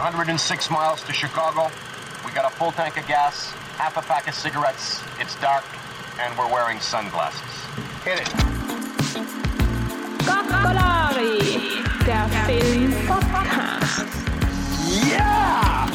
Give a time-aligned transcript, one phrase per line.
[0.00, 1.70] 106 miles to Chicago.
[2.24, 5.02] We got a full tank of gas, half a pack of cigarettes.
[5.18, 5.62] It's dark,
[6.18, 7.42] and we're wearing sunglasses.
[8.02, 8.28] Hit it.
[10.24, 14.06] Coccolari, der Film-Podcast.
[14.88, 15.86] Yeah!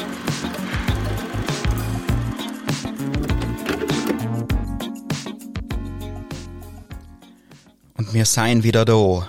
[7.98, 9.28] Und wir seien wieder da.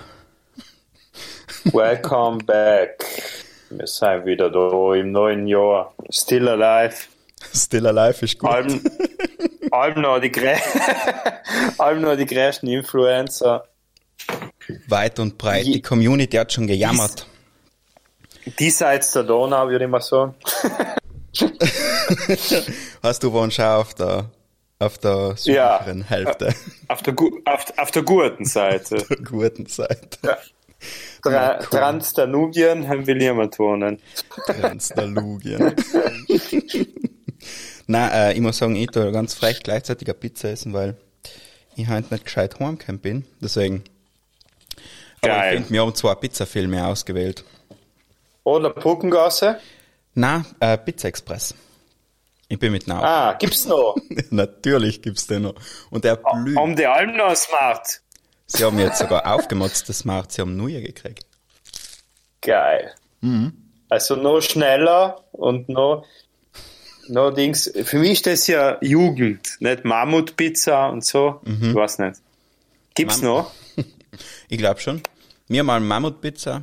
[1.72, 2.95] Welcome back.
[3.78, 5.94] Wir sind wieder da im neuen Jahr.
[6.10, 6.96] Still alive.
[7.54, 8.50] Still Alive ist gut.
[8.50, 8.82] Allem,
[9.70, 10.32] allem noch die,
[11.78, 13.64] allem noch die größten Influencer.
[14.88, 15.66] Weit und breit.
[15.66, 17.26] Die Community hat schon gejammert.
[18.58, 20.34] Diesseits der Donau, würde ich mal sagen.
[23.02, 24.30] Hast du wohl schon auf der,
[24.78, 25.78] auf der Ja.
[25.78, 26.54] südlichen Hälfte
[26.88, 28.96] Auf der, auf, auf der guten Seite.
[29.08, 30.38] der guten Seite.
[31.30, 31.58] Tra.
[31.58, 34.00] Transdanubien haben wir niemand wohnen.
[34.46, 35.74] Transdalugien.
[37.86, 40.96] Nein, äh, ich muss sagen, ich tue ganz frech gleichzeitig eine Pizza essen, weil
[41.76, 43.24] ich heute nicht gescheit heimgekommen bin.
[43.40, 43.84] Deswegen.
[45.22, 45.54] Aber Geil.
[45.54, 47.44] ich finde, wir haben zwei Pizzafilme ausgewählt.
[48.44, 49.60] Oder Puckengasse.
[50.14, 51.54] Na, äh, Pizza Express.
[52.48, 53.02] Ich bin mit nach.
[53.02, 53.96] Ah, gibt's noch.
[54.30, 55.54] Natürlich gibt's den noch.
[55.90, 56.56] Und der blüht.
[56.56, 58.00] Um die Alm noch smart.
[58.46, 60.32] Sie haben jetzt sogar aufgemotzt, das Smart.
[60.32, 61.26] Sie haben neue gekriegt.
[62.40, 62.92] Geil.
[63.20, 63.52] Mhm.
[63.88, 66.04] Also noch schneller und noch,
[67.08, 67.72] noch Dings.
[67.84, 71.40] Für mich ist das ja Jugend, nicht Mammutpizza und so.
[71.44, 72.20] Ich weiß nicht.
[72.94, 73.26] Gibt's Mhm.
[73.28, 73.52] Mamm- noch?
[74.48, 75.02] Ich glaube schon.
[75.48, 76.62] Wir haben mal Mammutpizza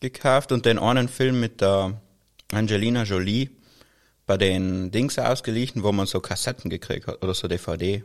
[0.00, 2.00] gekauft und den einen Film mit der
[2.52, 3.50] Angelina Jolie
[4.26, 8.02] bei den Dings ausgeliehen, wo man so Kassetten gekriegt hat oder so DVD.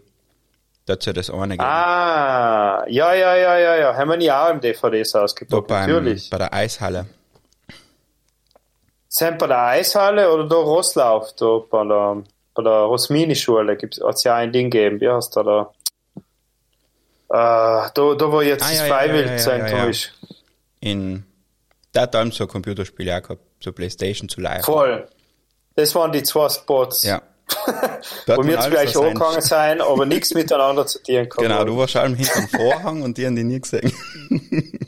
[0.86, 1.70] Dazu ja das eine gegeben.
[1.70, 3.96] Ah, ja, ja, ja, ja, ja.
[3.96, 6.30] Haben wir nie auch im DVDs da ausgepackt, beim, natürlich.
[6.30, 7.06] bei der Eishalle.
[9.08, 12.24] Sind bei der Eishalle oder da Rosslauf, da bei der,
[12.56, 15.00] bei der Rosmini-Schule gibt's, hat's ja ein Ding gegeben.
[15.00, 15.72] Wie heißt da da?
[17.30, 19.86] Äh, da, da wo jetzt Ah, das ja, ja, ja, ja, ja, ja.
[19.86, 20.12] ist.
[20.80, 21.26] In,
[21.94, 24.66] der hat so Computerspiele auch gehabt, so Playstation zu live.
[24.66, 25.08] Voll.
[25.76, 27.04] Das waren die zwei Spots.
[27.04, 27.22] Ja.
[28.28, 31.38] Wo wir jetzt gleich angegangen sein, aber nichts miteinander zu tun gehabt.
[31.38, 33.92] Genau, du warst allem hinterm Vorhang und die haben die nie gesehen.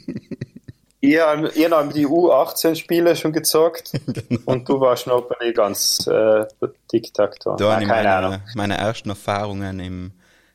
[1.05, 4.39] Ich habe hab die U18-Spiele schon gezockt Genau.
[4.45, 6.45] und du warst noch bei den ganz äh,
[6.87, 7.51] Tic-Tac da.
[7.59, 8.29] Habe ich Ahnung.
[8.31, 10.11] meine, meine ersten Erfahrungen im,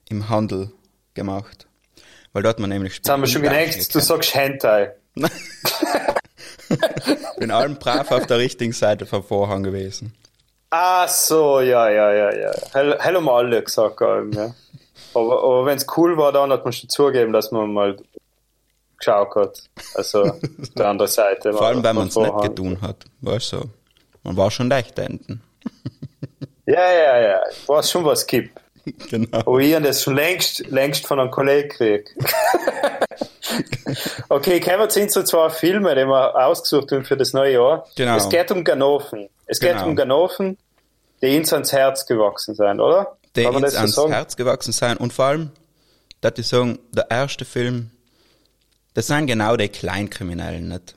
[0.08, 0.72] im Handel
[1.12, 1.66] gemacht.
[2.32, 4.94] Weil dort man nämlich Jetzt haben wir schon gedacht, du sagst Hentai.
[7.38, 10.14] bin allem brav auf der richtigen Seite vom Vorhang gewesen.
[10.70, 12.52] Ah so, ja, ja, ja, ja.
[12.72, 14.54] Hell, hell haben alle gesagt, ähm, ja.
[15.14, 17.96] Aber, aber wenn es cool war, dann hat man schon zugeben, dass man mal
[18.98, 19.62] geschaut hat.
[19.94, 21.52] Also, auf der anderen Seite.
[21.54, 23.06] Vor allem, weil man es nicht getan hat.
[23.22, 23.64] Weißt du?
[24.22, 25.42] Man war schon leicht da hinten.
[26.66, 27.40] Ja, ja, ja.
[27.66, 28.60] Weiß schon, was gibt.
[29.10, 29.38] Genau.
[29.38, 32.14] Aber ich habe das schon längst, längst von einem Kollegen gekriegt.
[34.28, 37.86] okay, kommen zu unseren zwei Filmen, die wir ausgesucht haben für das neue Jahr.
[37.96, 38.16] Genau.
[38.16, 39.28] Es geht um Ganoven.
[39.46, 39.86] Es geht Genau.
[39.86, 40.58] um Ganoven,
[41.22, 43.16] die uns ans Herz gewachsen sind, oder?
[43.34, 44.12] Der Kann so ans sagen?
[44.12, 44.96] Herz gewachsen sein.
[44.96, 45.50] Und vor allem,
[46.20, 47.90] dass ich sagen, der erste Film,
[48.94, 50.94] das sind genau die Kleinkriminellen, nicht?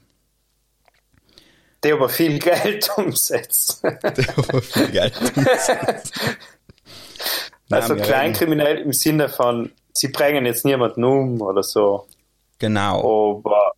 [1.84, 3.84] Die aber viel Geld umsetzt.
[3.84, 6.13] Die aber viel Geld umsetzt.
[7.72, 12.08] Also kleinkriminell im Sinne von, sie bringen jetzt niemanden um oder so.
[12.59, 13.40] Genau.
[13.40, 13.74] Aber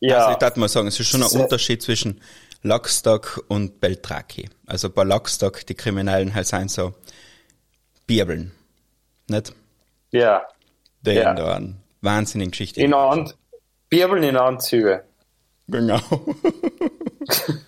[0.00, 2.20] ja, Also ich darf mal sagen, es ist schon ein Unterschied zwischen
[2.62, 4.48] Lockstock und Beltraki.
[4.66, 6.94] Also bei Lockstock, die Kriminellen halt sind so
[8.06, 8.52] Bibeln.
[9.28, 9.52] Nicht?
[10.10, 10.42] ja.
[11.02, 11.26] Die Ja.
[11.26, 12.80] haben da eine wahnsinnige Geschichte.
[12.80, 13.32] In An
[13.88, 15.04] Bibeln in Anzüge.
[15.68, 16.00] Genau.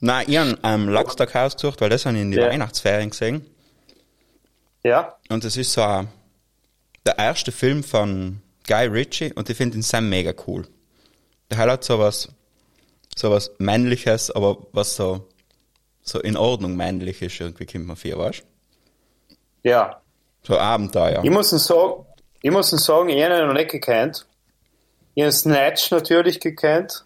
[0.00, 2.48] Nein, ich habe ähm, Lockstock ausgesucht, weil das habe ich in die Ja.
[2.48, 3.46] Weihnachtsferien gesehen.
[4.84, 5.16] Ja?
[5.30, 6.08] Und das ist so ein,
[7.04, 10.66] der erste Film von Guy Ritchie und ich finde ihn sehr mega cool.
[11.50, 12.28] Der hat so was,
[13.16, 15.28] so was männliches, aber was so,
[16.02, 19.34] so in Ordnung männlich ist, irgendwie kommt man für, weißt du?
[19.68, 20.00] Ja.
[20.42, 21.24] So Abenteuer.
[21.24, 22.04] Ich muss ihn sagen,
[22.42, 24.26] ich muss ihn sagen, ich habe ihn noch nicht gekannt.
[25.14, 27.04] Ich habe Snatch natürlich gekannt.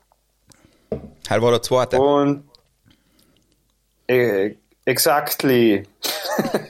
[1.29, 2.01] Halt war der zweite.
[2.01, 2.49] Und
[4.09, 4.55] äh,
[4.85, 5.87] exactly.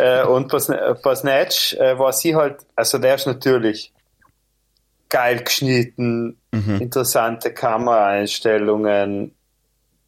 [0.00, 3.92] äh, und Snatch äh, war sie halt, also der ist natürlich
[5.08, 6.36] geil geschnitten,
[6.80, 9.34] interessante Kameraeinstellungen,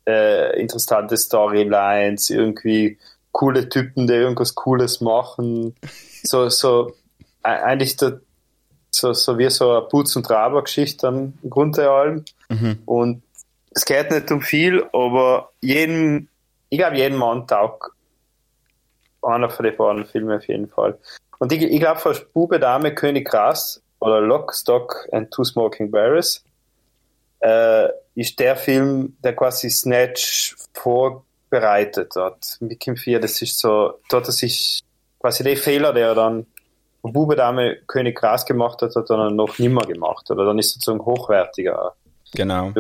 [0.07, 2.99] äh, interessante Storylines, irgendwie
[3.33, 5.75] coole Typen, die irgendwas Cooles machen.
[6.23, 6.95] So, so
[7.45, 8.21] e- eigentlich der,
[8.91, 12.25] so, so wie so eine Putz- und Traber-Geschichte am Grunde allem.
[12.85, 13.23] Und
[13.71, 16.29] es geht nicht um viel, aber jeden,
[16.69, 17.91] ich glaube, jeden Mann taugt
[19.23, 20.99] einer von den beiden Filmen auf jeden Fall.
[21.39, 25.91] Und ich, ich glaube, von Bube, Dame, König Gras oder Lock, Stock and Two Smoking
[25.91, 26.45] Barrels
[27.41, 32.57] äh, ist der Film, der quasi Snatch vorbereitet hat.
[32.61, 34.81] Mit Kim 4, das ist so, dort das ist
[35.19, 36.47] quasi der Fehler, der er dann
[37.03, 40.31] Bube, Dame, König Gras gemacht hat, hat er dann noch nimmer gemacht.
[40.31, 41.95] Oder dann ist es sozusagen hochwertiger.
[42.35, 42.73] Genau.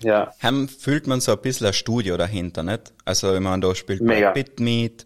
[0.00, 0.32] Ja.
[0.78, 2.92] Fühlt man so ein bisschen ein Studio dahinter, nicht?
[3.04, 4.26] Also, ich meine, da spielt Mega.
[4.26, 5.04] Brad Pitt mit,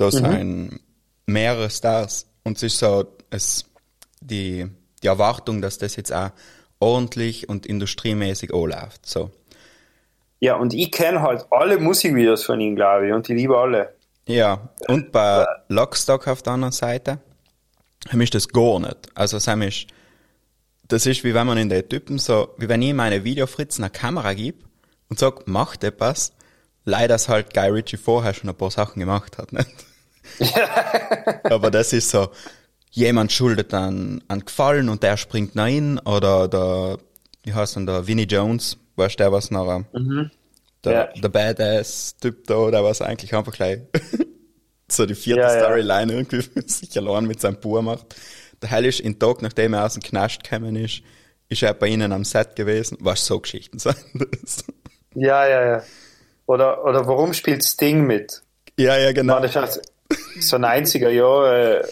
[0.00, 0.80] da sind
[1.26, 3.66] mehrere Stars und es ist so, es,
[4.20, 4.66] die,
[5.02, 6.30] die Erwartung, dass das jetzt auch
[6.78, 9.30] ordentlich und industriemäßig anläuft, so.
[10.40, 13.94] Ja, und ich kenne halt alle Musikvideos von ihm, glaube ich, und die liebe alle.
[14.26, 17.18] Ja, und bei Lockstock auf der anderen Seite,
[18.08, 19.08] haben ist das gar nicht.
[19.14, 19.88] Also, Sam ist,
[20.88, 23.90] das ist wie wenn man in den Typen so, wie wenn ich meine Videofritz eine
[23.90, 24.64] Kamera gebe
[25.10, 26.32] und sag, macht etwas,
[26.86, 29.68] leider es halt Guy Ritchie vorher schon ein paar Sachen gemacht hat, nicht?
[31.44, 32.28] Aber das ist so,
[32.90, 36.98] jemand schuldet an, an Gefallen und der springt rein oder der,
[37.44, 39.84] wie heißt denn der, Vinnie Jones, weißt du, der was nachher,
[40.84, 41.04] der, Ja.
[41.20, 43.80] der Badass-Typ da, der was eigentlich einfach gleich
[44.90, 45.60] so die vierte Ja, ja.
[45.60, 48.06] Storyline irgendwie sich allein mit seinem Bub macht.
[48.62, 51.02] Der Hell ist in Tag, nachdem er aus dem Knast gekommen ist,
[51.48, 52.98] ist er bei ihnen am Set gewesen.
[53.00, 53.94] Was so Geschichten sein
[54.42, 54.64] das.
[55.14, 55.82] Ja, ja, ja.
[56.46, 58.42] Oder, oder warum spielt Sting mit?
[58.78, 59.40] Ja, ja, genau.
[59.40, 59.80] Das halt
[60.40, 61.88] so 90er Jahre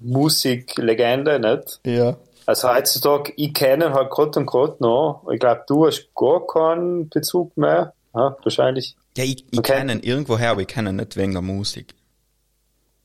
[0.00, 1.80] Musiklegende, nicht?
[1.84, 2.16] Ja.
[2.46, 5.26] Also heutzutage, ich kenne ihn halt gerade und gerade noch.
[5.32, 7.92] Ich glaube, du hast gar keinen Bezug mehr.
[8.14, 8.96] Ja, wahrscheinlich.
[9.16, 9.72] Ja, ich, ich Okay.
[9.74, 11.94] kenne ihn irgendwoher, aber ich kenne ihn nicht wegen der Musik.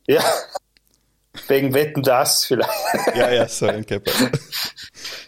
[0.08, 0.24] Ja.
[1.48, 2.70] Wegen Wetten das vielleicht.
[3.16, 4.12] Ja, ja, so ein Kepper.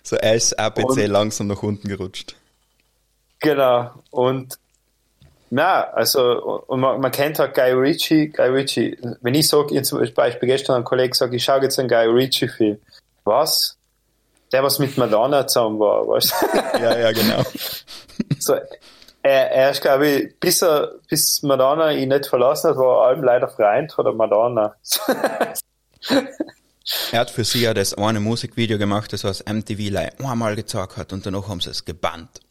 [0.03, 2.35] So, er ist APC Und- langsam nach unten gerutscht.
[3.39, 3.91] Genau.
[4.11, 4.57] Und
[5.49, 8.29] na, also und man, man kennt halt Guy Ritchie.
[8.29, 8.97] Guy Ritchie.
[9.21, 12.05] Wenn ich sage, jetzt zum Beispiel gestern ein Kollege sagt, ich schaue jetzt einen Guy
[12.07, 12.77] Ritchie Film.
[13.23, 13.77] Was?
[14.51, 16.79] Der was mit Madonna zusammen war, weißt du?
[16.81, 17.43] Ja, ja, genau.
[18.39, 18.55] so,
[19.21, 23.07] er, er ist, glaube ich, bis, er, bis Madonna ihn nicht verlassen hat, war er
[23.07, 24.75] allem leider Freund von der Madonna.
[27.11, 31.13] Er hat für sie ja das eine Musikvideo gemacht, das was MTV einmal gezeigt hat
[31.13, 32.41] und danach haben sie es gebannt.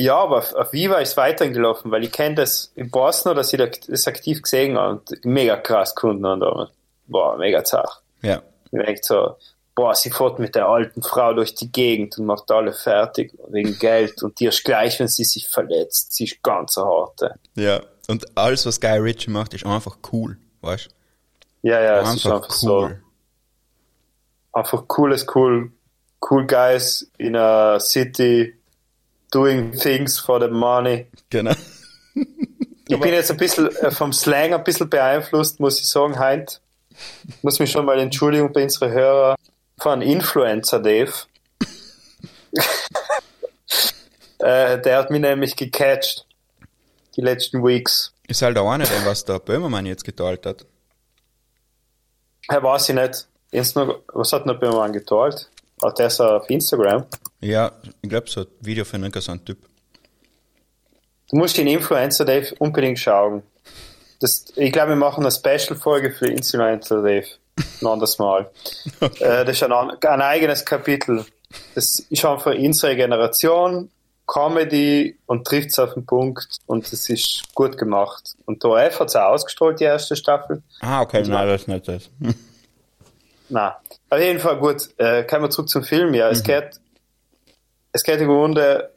[0.00, 3.52] Ja, aber auf, auf Viva ist es weitergelaufen, weil ich kenne das in Boston, dass
[3.52, 6.70] ich das aktiv gesehen habe und mega krass habe damals.
[7.06, 8.02] Boah, mega zart.
[8.22, 8.42] Ja.
[8.72, 9.36] Ich denke so,
[9.74, 13.78] boah, sie fährt mit der alten Frau durch die Gegend und macht alle fertig wegen
[13.78, 16.12] Geld und die ist gleich, wenn sie sich verletzt.
[16.14, 17.34] Sie ist ganz eine harte.
[17.54, 17.80] Ja.
[18.08, 20.88] Und alles, was Guy Ritchie macht, ist einfach cool, weißt
[21.62, 22.08] Ja, ja, du?
[22.08, 22.90] es ist einfach so.
[24.52, 25.70] Einfach cooles, cool,
[26.28, 28.59] cool guys in a city
[29.30, 31.06] doing things for the money.
[31.30, 31.54] Genau.
[32.14, 36.60] Ich bin jetzt ein bisschen äh, vom Slang ein bisschen beeinflusst, muss ich sagen, Heint.
[37.42, 39.36] Muss mich schon mal entschuldigen bei unseren Hörer
[39.78, 41.12] von Influencer Dave.
[44.40, 46.26] äh, der hat mich nämlich gecatcht.
[47.16, 48.12] Die letzten Weeks.
[48.26, 50.66] Ist halt auch der was der Böhmermann jetzt geteilt hat.
[52.48, 53.26] Er weiß ich nicht.
[53.52, 55.48] Jetzt noch, was hat noch Böhmermann geteilt?
[55.82, 57.06] Hat der so auf Instagram?
[57.40, 57.72] Ja,
[58.02, 59.58] ich glaube, so ein Video von irgendeinem so ein Typ.
[61.30, 63.42] Du musst den Influencer Dave unbedingt schauen.
[64.20, 67.26] Das, ich glaube, wir machen eine Special-Folge für Influencer Dave.
[67.80, 68.50] Ein anderes Mal.
[69.20, 71.24] Äh, das ist ein, ein eigenes Kapitel.
[71.74, 73.90] Das ist einfach unsere Generation,
[74.26, 78.34] Comedy und trifft es auf den Punkt und es ist gut gemacht.
[78.44, 80.62] Und der ORF hat es auch ausgestrahlt, die erste Staffel.
[80.80, 82.10] Ah, okay, nein, das ist nicht das.
[83.50, 84.88] Na, auf jeden Fall gut.
[84.96, 86.14] Äh, kommen wir zurück zum Film.
[86.14, 86.80] Ja, es geht,
[87.92, 88.92] es geht im Grunde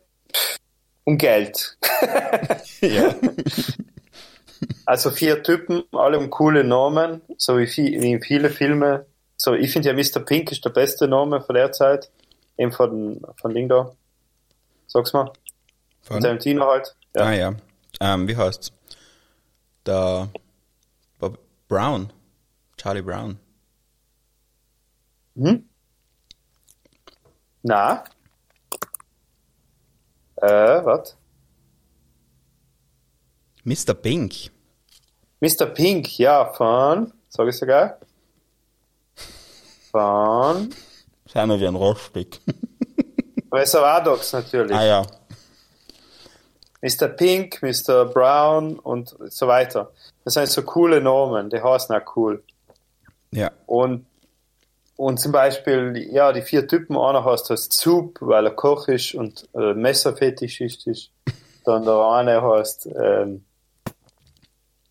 [1.04, 1.78] um Geld.
[2.82, 3.16] ja.
[4.86, 9.06] Also vier Typen, alle um coole Namen, so wie, viel, wie in viele Filme.
[9.38, 10.22] So, ich finde ja Mr.
[10.22, 12.10] Pink ist der beste Name von der Zeit.
[12.58, 13.92] Eben von, von Ding da.
[14.88, 15.26] Sag's mal.
[16.02, 16.22] Von Von?
[16.22, 16.96] Tarantino halt.
[17.16, 17.22] Ja.
[17.24, 17.54] Ah, ja.
[18.00, 18.72] Ähm, wie heißt's?
[19.86, 20.30] Der
[21.20, 22.12] Bob Brown.
[22.78, 23.40] Charlie Brown.
[25.36, 25.68] Hm?
[27.64, 28.04] Na?
[30.38, 31.16] Äh, was?
[33.64, 33.94] Mr.
[33.94, 34.52] Pink.
[35.40, 35.66] Mr.
[35.68, 37.98] Pink, ja, von, sag ich sogar.
[39.92, 40.70] Von
[41.36, 42.40] mal wie ein Rohrstück.
[43.52, 44.76] Reservadox natürlich.
[44.76, 45.02] ah ja.
[46.82, 47.08] Mr.
[47.08, 48.06] Pink, Mr.
[48.06, 49.92] Brown und so weiter.
[50.24, 52.44] Das sind so coole Namen, die heißen auch cool.
[53.32, 53.52] Ja.
[53.66, 54.06] Und,
[55.04, 59.14] und zum Beispiel, ja, die vier Typen, einer heißt heißt Soup, weil er Koch ist
[59.16, 61.12] und äh, Messerfetischist ist.
[61.66, 63.44] Dann der eine heißt, ähm,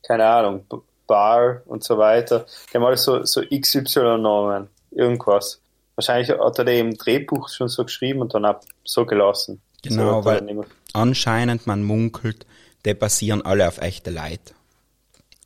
[0.06, 0.66] keine Ahnung,
[1.06, 2.44] Bar und so weiter.
[2.70, 5.62] Die haben alle so, so XY-Namen, irgendwas.
[5.94, 9.62] Wahrscheinlich hat er den im Drehbuch schon so geschrieben und dann auch so gelassen.
[9.82, 12.44] so Genau, er weil anscheinend man munkelt,
[12.84, 14.54] die basieren alle auf echte Leid.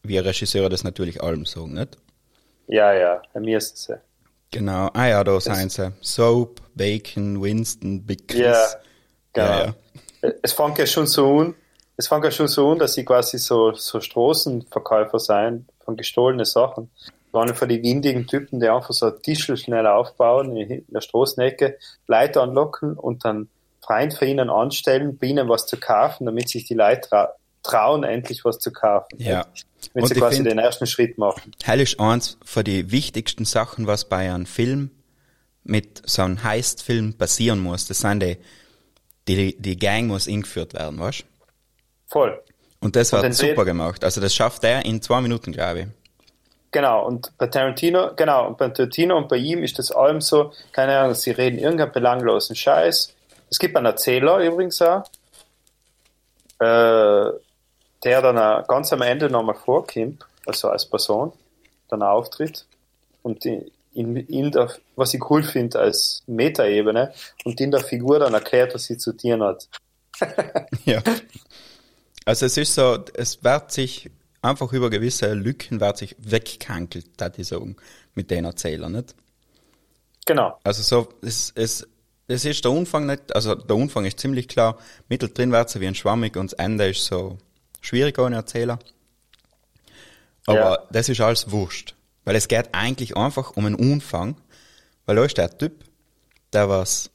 [0.02, 1.98] Wie Regisseure das natürlich allem sagen, nicht?
[2.66, 4.00] Ja, ja, er müsste sie.
[4.50, 4.90] Genau.
[4.94, 5.92] Ah ja, da sind sie.
[6.00, 8.40] Soap, Bacon, Winston, Big Chris.
[8.40, 8.66] Ja,
[9.32, 9.48] genau.
[9.48, 9.64] Ja,
[10.22, 10.32] ja.
[10.42, 11.54] Es fängt ja schon so an,
[11.96, 16.46] es fängt ja schon so an, dass sie quasi so, so Straßenverkäufer sein von gestohlenen
[16.46, 16.90] Sachen.
[17.32, 22.40] Einer von die windigen Typen, die einfach so Tischl schnell aufbauen in der Straßenecke, Leute
[22.40, 23.50] anlocken und dann
[23.82, 27.28] Freund für ihnen anstellen, bei ihnen was zu kaufen, damit sich die Leute
[27.66, 29.16] trauen, endlich was zu kaufen.
[29.18, 29.46] Ja.
[29.92, 31.52] Wenn Und sie quasi find- den ersten Schritt machen.
[31.62, 34.90] Hell ist eins von die wichtigsten Sachen, was bei einem Film
[35.64, 37.86] mit so einem Heist-Film passieren muss.
[37.86, 38.36] Das sind die,
[39.28, 41.24] die, die Gang muss eingeführt werden, weißt
[42.08, 42.40] Voll.
[42.80, 44.04] Und das entweder- super gemacht.
[44.04, 45.86] Also das schafft er in zwei Minuten, glaube ich.
[46.72, 50.52] Genau, und bei Tarantino, genau, und bei Tarantino und bei ihm ist das allem so,
[50.72, 53.14] keine Ahnung, sie reden irgendeinen belanglosen Scheiß.
[53.48, 55.04] Es gibt einen Erzähler übrigens auch,
[56.60, 57.30] äh,
[58.04, 61.32] der dann auch ganz am Ende nochmal vorkommt, also als Person,
[61.88, 62.66] dann auch auftritt
[63.22, 67.12] und in, in, der, was ich cool finde als Metaebene
[67.44, 69.68] und in der Figur dann erklärt, was sie zu tun hat.
[70.84, 71.02] Ja.
[72.24, 74.10] Also es ist so, es wird sich
[74.42, 77.76] einfach über gewisse Lücken wird sich wegkankelt, da ich sagen,
[78.14, 79.14] mit den Erzählern, nicht?
[80.24, 81.86] Genau, Also so, es, es,
[82.26, 84.76] es ist der Umfang nicht, also der Umfang ist ziemlich klar,
[85.08, 87.38] mittendrin wird es wie ein Schwammig und das Ende ist so
[87.86, 88.78] schwierig ohne Erzähler.
[90.46, 90.78] Aber Ja.
[90.90, 91.94] das ist alles wurscht.
[92.24, 94.36] Weil es geht eigentlich einfach um einen Umfang,
[95.06, 95.84] weil da ist der Typ,
[96.52, 97.10] der was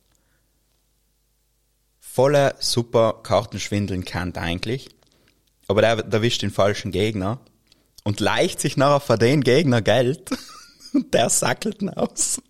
[2.00, 4.90] voller super Kartenschwindeln kennt eigentlich,
[5.68, 7.40] aber der, der wischt den falschen Gegner
[8.04, 10.32] und leicht sich nachher für den Gegner Geld
[10.94, 12.42] und der sackelt ihn aus.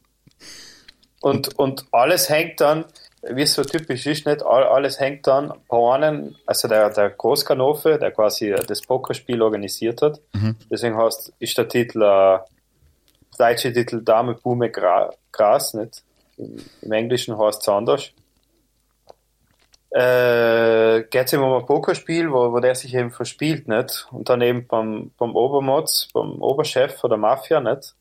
[1.20, 2.86] Und, und alles hängt dann,
[3.22, 7.12] wie es so typisch ist, nicht all, alles hängt dann bei einem, also der, der
[7.12, 10.20] Großkanove, der quasi das Pokerspiel organisiert hat.
[10.70, 12.40] Deswegen heißt, ist der Titel, äh,
[13.38, 16.04] deutsche Titel Dame Bume Gra Gras, nicht?
[16.38, 18.12] Im, Im Englischen heißt es anders.
[19.92, 24.08] Äh, geht es eben um ein Pokerspiel, wo, wo der sich eben verspielt, nicht?
[24.12, 27.94] Und dann eben beim, beim Obermotz, beim Oberchef von der Mafia, nicht?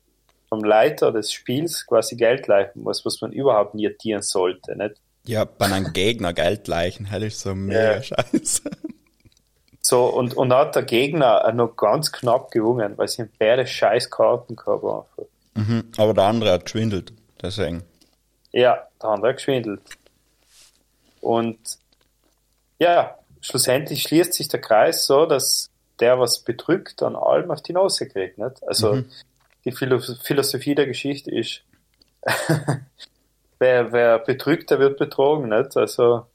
[0.49, 4.95] Vom Leiter des Spiels quasi Geld leihen muss, was man überhaupt nie tieren sollte, nicht?
[5.25, 8.03] Ja, bei einem Gegner Geld leichen, das ist so mega Ja.
[8.03, 8.63] scheiße.
[9.83, 14.55] So, und, und hat der Gegner noch ganz knapp gewonnen, weil sie beide scheiß Karten
[14.55, 15.05] gehabt haben.
[15.55, 15.91] Mhm.
[15.97, 17.83] Aber der andere hat geschwindelt, deswegen.
[18.51, 19.81] Ja, der andere hat geschwindelt.
[21.19, 21.59] Und
[22.79, 27.73] ja, schlussendlich schließt sich der Kreis so, dass der, was bedrückt, an allem auf die
[27.73, 28.37] Nase kriegt.
[28.37, 28.63] Nicht?
[28.67, 29.03] Also
[29.65, 31.61] die Philo Philosophie der Geschichte ist,
[33.61, 35.49] wer, wer betrügt, der wird betrogen.
[35.49, 35.77] Nicht?
[35.77, 36.25] Also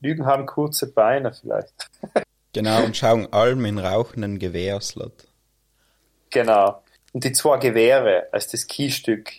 [0.00, 1.88] Lügen haben kurze Beine vielleicht.
[2.54, 5.26] Genau, und schauen allem in rauchenden Gewehrslot.
[6.28, 6.82] Genau.
[7.14, 9.30] Und die zwei Gewehre als das Keystück.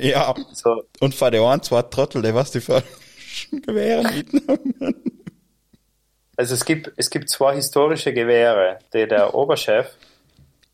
[0.00, 4.94] Ja, So, und vor der einen zwei Trottel, die was die falschen Gewehre mitnehmen.
[6.38, 9.94] Also es gibt, es gibt zwei historische Gewehre, die der Oberchef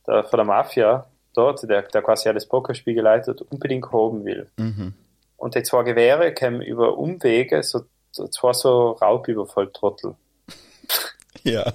[0.07, 4.49] der, von der Mafia dort, der, der quasi ja das Pokerspiel geleitet, unbedingt haben will.
[5.37, 7.83] Und die zwei Gewehre kämen über Umwege, so,
[8.13, 10.15] so zwei so Raubüberfalltrottel.
[11.43, 11.73] Ja.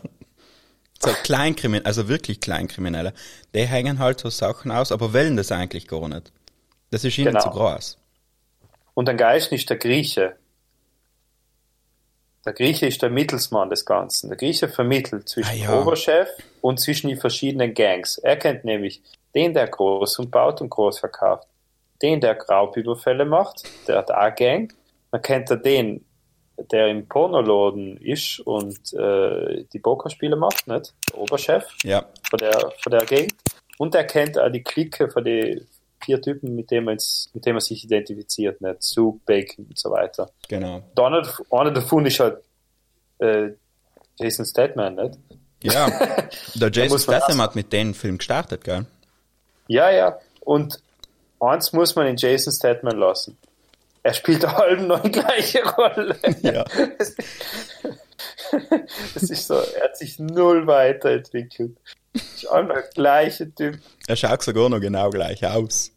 [1.00, 3.14] So Kleinkriminelle, also wirklich Kleinkriminelle,
[3.56, 6.32] die hängen halt so Sachen aus, aber wollen das eigentlich gar nicht.
[6.92, 7.42] Das ist ihnen Genau.
[7.42, 7.98] zu groß.
[8.94, 10.36] Und ein Geist ist der Grieche.
[12.46, 14.30] Der Grieche ist der Mittelsmann des Ganzen.
[14.30, 15.82] Der Grieche vermittelt zwischen Ah, ja.
[15.82, 16.30] Oberchef
[16.66, 18.18] und zwischen die verschiedenen Gangs.
[18.18, 19.00] Er kennt nämlich
[19.36, 21.48] den, der groß und baut und groß verkauft.
[22.02, 24.74] Den, der Raubüberfälle macht, der hat auch Gang.
[25.12, 26.04] Dann kennt er den,
[26.72, 30.92] der im Pornoloden ist und äh, die Pokerspiele macht, nicht?
[31.12, 33.36] Der Oberchef Ja, von der, von der Gegend.
[33.78, 35.68] Und er kennt auch die Clique von den
[36.04, 36.98] vier Typen, mit denen man,
[37.34, 38.82] mit denen man sich identifiziert, nicht?
[38.82, 40.32] Soup, Bacon und so weiter.
[40.48, 40.82] genau.
[40.98, 42.40] Einer, einer davon ist halt
[43.20, 43.50] äh,
[44.18, 45.20] Jason Statham, nicht?
[45.74, 45.90] Ja,
[46.56, 48.86] der Jason Statham hat mit dem Film gestartet, gell?
[49.68, 50.20] Ja, ja.
[50.42, 50.80] Und
[51.40, 53.38] eins muss man in Jason Statham lassen.
[54.04, 56.16] Er spielt allem noch die gleiche Rolle.
[56.42, 56.66] Ja.
[59.14, 61.76] Das ist so, er hat sich null weiterentwickelt.
[62.14, 63.80] Ist allem der gleiche Typ.
[64.08, 65.92] Er schaut sogar noch genau gleich aus.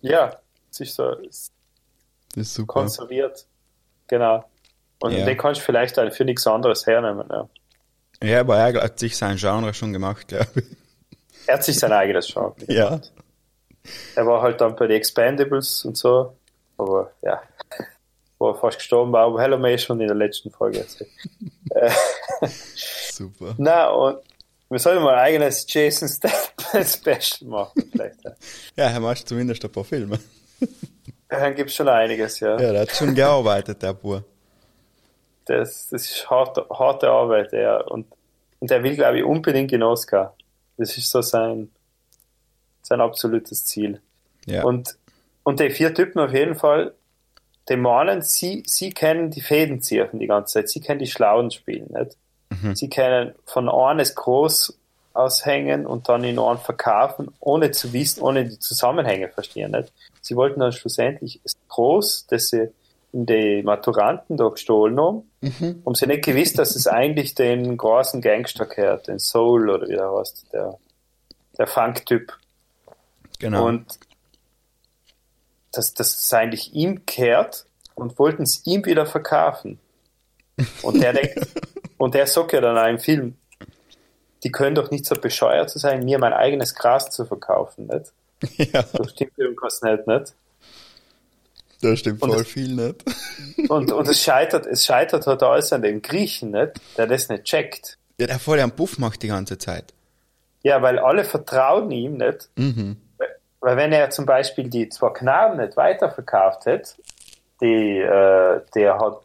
[0.00, 0.38] Ja,
[0.70, 1.50] es ist so Das
[2.34, 2.72] ist super.
[2.72, 3.44] konserviert.
[4.06, 4.44] Genau.
[5.00, 5.24] Und Ja.
[5.26, 7.26] den kannst du vielleicht für nichts anderes hernehmen.
[7.30, 7.48] Ja.
[8.22, 10.64] Ja, aber er hat sich sein Genre schon gemacht, glaube ich.
[11.46, 12.54] Er hat sich sein eigenes Genre.
[12.68, 13.00] Ja.
[14.16, 16.36] Er war halt dann bei den Expendables und so.
[16.76, 17.40] Aber ja,
[18.38, 21.10] war fast gestorben, war aber Hello May schon in der letzten Folge erzählt.
[21.70, 21.90] äh,
[23.12, 23.54] Super.
[23.58, 24.18] na, und
[24.68, 28.24] wir sollten mal ein eigenes Jason Statham Special machen, vielleicht.
[28.24, 28.32] Ja.
[28.76, 30.18] Ja, er macht zumindest ein paar Filme.
[31.28, 32.58] Dann gibt es schon einiges, ja.
[32.60, 34.24] Ja, der hat schon gearbeitet, der Bub.
[35.46, 37.80] Das, das ist harte, harte Arbeit, ja.
[37.80, 38.06] Und,
[38.60, 40.34] und er will, glaube ich, unbedingt den Oscar.
[40.76, 41.70] Das ist so sein,
[42.82, 44.00] sein absolutes Ziel.
[44.46, 44.64] Ja.
[44.64, 44.96] Und,
[45.44, 46.92] und die vier Typen auf jeden Fall,
[47.68, 50.68] die meinen, sie, sie kennen die Fädenzieher die ganze Zeit.
[50.68, 52.16] Sie kennen die Schlauen spielen, nicht?
[52.74, 54.78] Sie können von eines groß
[55.14, 59.92] aushängen und dann in einen verkaufen, ohne zu wissen, ohne die Zusammenhänge verstehen, nicht?
[60.20, 62.72] Sie wollten dann schlussendlich Groß, das sie in
[63.24, 65.22] die Maturanten da gestohlen haben,
[65.84, 69.94] und sie nicht gewusst, dass es eigentlich den großen Gangster gehört, den Soul oder wie
[69.94, 70.78] der heißt, der,
[71.56, 72.32] der Funk-Typ.
[73.38, 73.66] Genau.
[73.66, 73.86] Und
[75.72, 79.78] dass dass es eigentlich ihm kehrt und wollten es ihm wieder verkaufen.
[80.82, 81.46] Und der denkt,
[81.98, 83.36] und der sagt ja dann auch im Film,
[84.42, 88.72] die können doch nicht so bescheuert zu sein, mir mein eigenes Gras zu verkaufen, nicht?
[88.72, 90.34] ja, Das stimmt irgendwas nicht, nicht?
[91.82, 93.04] Da stimmt voll das- viel nicht.
[93.70, 96.72] Und, und es scheitert, es scheitert halt alles an dem Griechen, nicht?
[96.96, 97.98] Der das nicht checkt.
[98.18, 99.92] Ja, der voll einen Puff macht die ganze Zeit.
[100.62, 102.48] Ja, weil alle vertrauen ihm nicht.
[102.56, 102.96] Mhm.
[103.60, 106.90] Weil wenn er zum Beispiel die zwei Knaben nicht weiterverkauft hätte,
[107.60, 109.20] die, äh, der hat,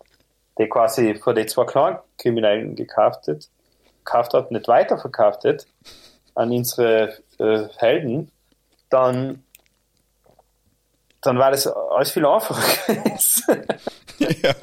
[0.58, 3.48] der quasi vor die zwei Clankriminellen gekauft hat,
[4.04, 5.66] gekauft hat, nicht weiterverkauft hat
[6.36, 8.32] an unsere äh, Helden,
[8.90, 9.44] dann,
[11.22, 12.94] dann war das alles viel einfacher
[14.20, 14.54] ja.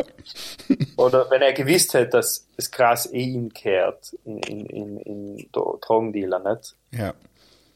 [0.96, 5.48] Oder wenn er gewusst hätte, dass das Gras eh ihm kehrt in, in, in, in
[5.52, 6.74] Dro- Drogendealer, nicht?
[6.92, 7.14] ja.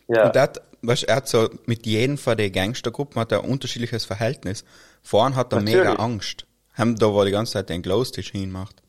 [0.08, 0.26] Ja.
[0.26, 3.48] Und er hat, weißt, er hat so mit jedem von den Gangstergruppen hat er ein
[3.48, 4.64] unterschiedliches Verhältnis.
[5.02, 5.88] Vorhin hat er Natürlich.
[5.88, 6.44] mega Angst.
[6.74, 8.82] Haben da war die ganze Zeit den Glowstick hinmacht.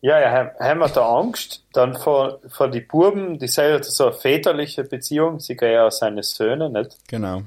[0.00, 1.64] Ja, ja, haben- wir da Angst.
[1.72, 6.22] Dann vor, vor die Buben, die ja so eine väterliche Beziehung, sie gehen ja seine
[6.22, 6.96] Söhne, nicht?
[7.08, 7.42] Genau.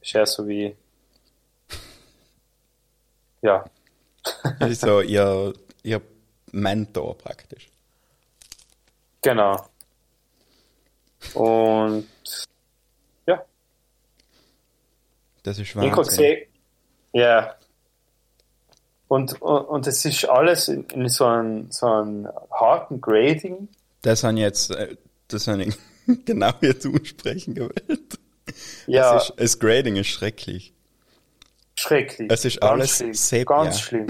[0.00, 0.74] Ist ja so wie,
[3.44, 3.64] ja,
[4.58, 5.52] Das ist so ihr,
[5.82, 6.00] ihr
[6.52, 7.68] Mentor praktisch.
[9.22, 9.68] genau.
[11.34, 12.06] Und,
[13.26, 13.42] ja,
[15.42, 16.36] Das ist Wahnsinn.
[17.12, 17.54] ja.
[19.08, 23.68] Und, und, und es ist alles in, in so einem, so einem harten Grading.
[24.02, 24.96] Das sind jetzt, äh,
[25.28, 25.76] das sind
[26.24, 28.18] genau jetzt umsprechen gewählt.
[28.86, 30.74] Ja, ist, das Grading ist schrecklich.
[31.78, 32.30] Schrecklich.
[32.30, 33.14] es ist Ganz alles schlimm.
[33.14, 33.44] Sepia.
[33.64, 34.06] Ganz schlimm.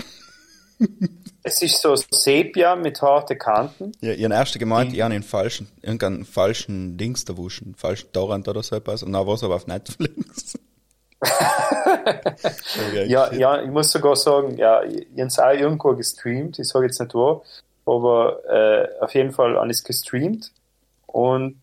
[1.42, 3.92] es ist so Sepia mit harten Kanten.
[4.00, 8.48] Ja, ihren ersten gemeint, ich habe einen falschen, irgendeinen falschen Dings da wuschen, falschen Torrent
[8.48, 10.58] oder so etwas, und dann war es aber auf Netflix.
[12.88, 13.38] okay, Ja, shit.
[13.40, 17.00] ja, ich muss sogar sagen, ja, ich habe es auch irgendwo gestreamt, ich sage jetzt
[17.00, 17.42] nicht wo,
[17.86, 20.50] aber äh, auf jeden Fall habe ich es gestreamt
[21.06, 21.56] und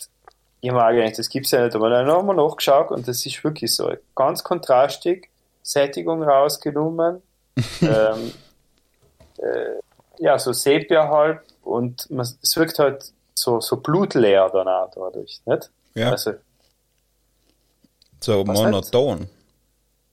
[0.62, 2.92] ich habe mir auch gedacht, das gibt es ja nicht, aber dann haben wir nachgeschaut
[2.92, 5.30] und das ist wirklich so ganz kontrastig,
[5.64, 7.22] Sättigung rausgenommen,
[7.82, 8.32] ähm,
[9.38, 9.80] äh,
[10.20, 15.42] ja, so Sepia halt und man, es wirkt halt so, so blutleer dann auch dadurch,
[15.46, 15.70] nicht?
[15.96, 16.34] Ja, Also,
[18.20, 19.28] so monoton.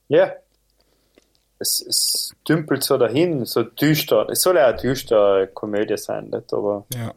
[0.09, 0.33] Ja.
[1.61, 4.29] Es, es dümpelt so dahin, so düster.
[4.31, 6.53] Es soll ja eine düstere Komödie sein, nicht?
[6.53, 7.13] Aber Ja.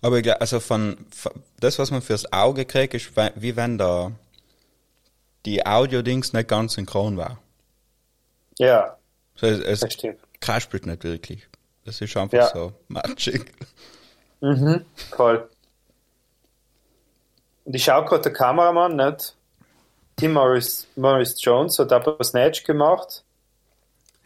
[0.00, 3.78] Aber ich glaub, also von, von das, was man fürs Auge kriegt, ist wie wenn
[3.78, 4.12] da
[5.46, 7.38] die Audio-Dings nicht ganz synchron war.
[8.58, 8.96] Ja,
[9.36, 10.20] So, es, es das stimmt.
[10.40, 11.46] kraspelt nicht wirklich.
[11.84, 12.46] Das ist einfach Ja.
[12.48, 13.52] so magic.
[14.40, 14.84] Mhm,
[15.16, 15.48] voll.
[17.64, 19.34] Und ich schaue gerade der Kameramann, nicht?
[20.16, 23.24] Tim Morris, Morris Jones hat aber Snatch gemacht.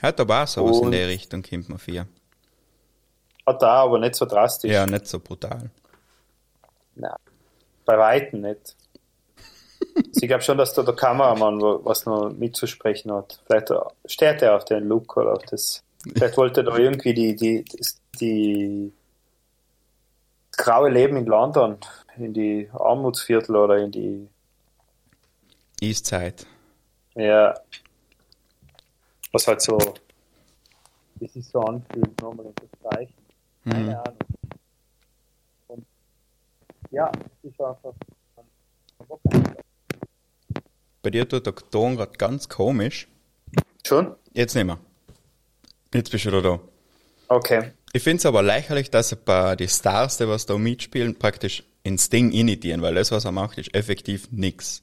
[0.02, 1.78] Hat aber auch sowas in Und- der Richtung, kommt man.
[3.46, 4.70] Hat da aber nicht so drastisch.
[4.70, 5.70] Ja, nicht so brutal.
[6.94, 7.12] Nein,
[7.84, 8.76] bei Weitem nicht.
[10.20, 13.40] Ich glaube schon, dass da der Kameramann was noch mitzusprechen hat.
[13.46, 13.68] Vielleicht
[14.06, 15.82] steht er auf den Look oder auf das.
[16.14, 18.92] Vielleicht wollte er da irgendwie die, die, das, die
[20.50, 21.76] das graue Leben in London,
[22.16, 24.28] in die Armutsviertel oder in die,
[25.82, 26.46] Eiszeit.
[27.14, 27.54] ja,
[29.32, 29.78] was halt so,
[31.16, 33.14] wie sich so anfühlt, nochmal unterstreichen.
[33.64, 33.88] Keine Hm.
[33.94, 34.18] Ahnung.
[35.68, 35.86] Und
[36.90, 37.92] ja, es ist einfach
[38.36, 39.20] ein Bock.
[41.02, 43.08] Bei dir tut der Ton gerade ganz komisch.
[43.86, 44.14] Schon?
[44.32, 44.78] Jetzt nicht mehr.
[45.94, 46.60] Jetzt bist du wieder da.
[47.28, 47.72] Okay.
[47.92, 51.64] Ich finde es aber lächerlich, dass ein paar die Stars, die was da mitspielen, praktisch
[51.82, 54.82] ins Ding initiieren, weil das, was er macht, ist effektiv nix.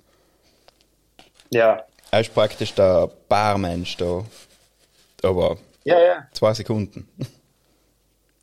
[1.51, 1.84] Ja.
[2.12, 4.25] Er ist praktisch der Barmensch da.
[5.23, 6.28] Aber Ja, ja.
[6.34, 7.08] zwei Sekunden.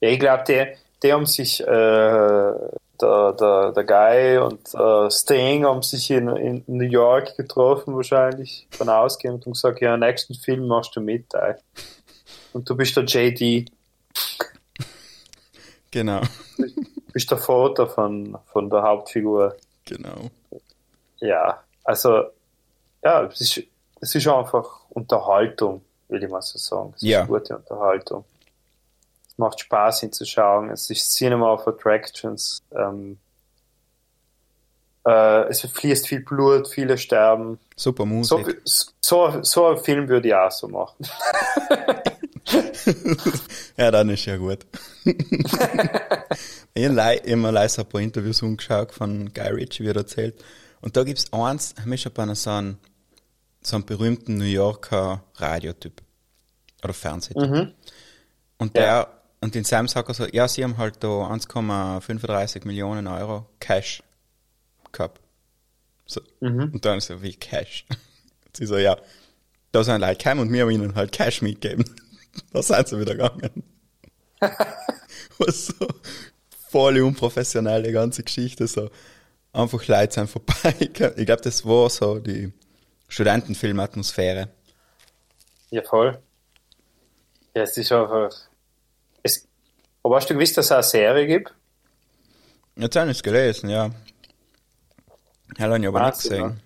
[0.01, 0.67] Ja, ich glaube, die,
[1.03, 2.53] die haben sich, äh,
[3.03, 8.67] der, der, der Guy und äh, Sting haben sich in, in New York getroffen, wahrscheinlich,
[8.71, 11.55] von ausgehend und gesagt, ja, nächsten Film machst du mit, ey.
[12.53, 13.71] Und du bist der JD,
[15.91, 16.21] Genau.
[17.13, 19.57] bist der Vater von, von der Hauptfigur.
[19.85, 20.31] Genau.
[21.21, 22.25] Ja, also,
[23.05, 23.63] ja, es ist,
[24.01, 26.93] es ist einfach Unterhaltung, will ich mal so sagen.
[26.97, 27.23] Es Ja.
[27.23, 28.25] ist gute Unterhaltung.
[29.33, 30.69] Es macht Spaß hinzuschauen.
[30.69, 32.63] Es ist Cinema of Attractions.
[32.77, 33.19] Ähm,
[35.07, 37.59] äh, es fließt viel Blut, viele sterben.
[37.75, 38.61] Super So, Musik.
[39.01, 41.07] so, so einen Film würde ich auch so machen.
[43.77, 44.67] Ja, dann ist ja gut.
[46.75, 50.43] ich habe immer leise ein paar Interviews umgeschaut von Guy Ritchie, wie er erzählt.
[50.81, 52.79] Und da gibt's eins, haben wir schon bei einer so einen,
[53.63, 56.03] so einen berühmten New Yorker Radiotyp.
[56.83, 57.73] Oder Fernsehtyp.
[58.59, 59.09] Und der, Ja.
[59.43, 64.03] Und den Sam sagt er so, ja, sie haben halt da 1,35 Millionen Euro Cash
[64.93, 65.21] gehabt.
[66.07, 66.21] So.
[66.39, 67.85] Und dann so, wie Cash?
[68.57, 68.97] sie so, ja,
[69.73, 71.85] da sind Leute gekommen und wir haben ihnen halt Cash mitgegeben.
[72.53, 73.65] da sind sie wieder gegangen.
[75.39, 75.89] Was so
[76.71, 78.91] voll unprofessionell, die ganze Geschichte, so
[79.53, 80.75] einfach Leute sind vorbei.
[80.79, 82.53] Ich glaube, das war so die
[83.09, 84.51] Studentenfilmatmosphäre.
[85.71, 86.19] Ja, voll.
[87.57, 88.52] Ja, es ist einfach.
[90.03, 91.55] Aber hast du gewusst, dass es eine Serie gibt?
[92.77, 93.91] Jetzt habe ich es gelesen, ja.
[95.59, 96.47] Habe ich aber nicht gesehen.
[96.49, 96.57] ne?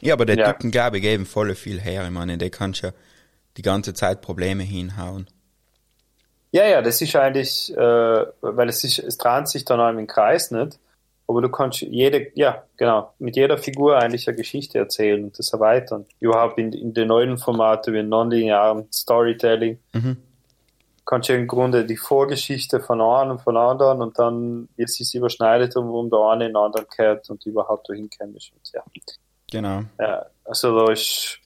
[0.00, 0.52] Ja, aber der Ja.
[0.52, 2.04] Typen, glaube ich, geben voll viel her.
[2.04, 2.92] Ich meine, der kann schon
[3.56, 5.26] die ganze Zeit Probleme hinhauen.
[6.52, 7.80] Ja, ja, das ist eigentlich, äh,
[8.40, 10.78] weil es ist, es dreht sich dann auch im Kreis nicht.
[11.28, 15.52] Aber du kannst jede, ja, genau, mit jeder Figur eigentlich eine Geschichte erzählen und das
[15.52, 16.06] erweitern.
[16.20, 19.78] Überhaupt in, in den neuen Formaten wie nonlinearen Storytelling.
[21.06, 24.94] Kannst du im Grunde die Vorgeschichte von einem und von anderen und dann, wie es
[24.94, 28.10] sich überschneidet und warum der eine in den anderen kehrt und überhaupt dahin.
[28.20, 28.42] Und
[28.74, 28.82] ja.
[29.50, 29.84] Genau.
[30.00, 31.38] ja, also da ist,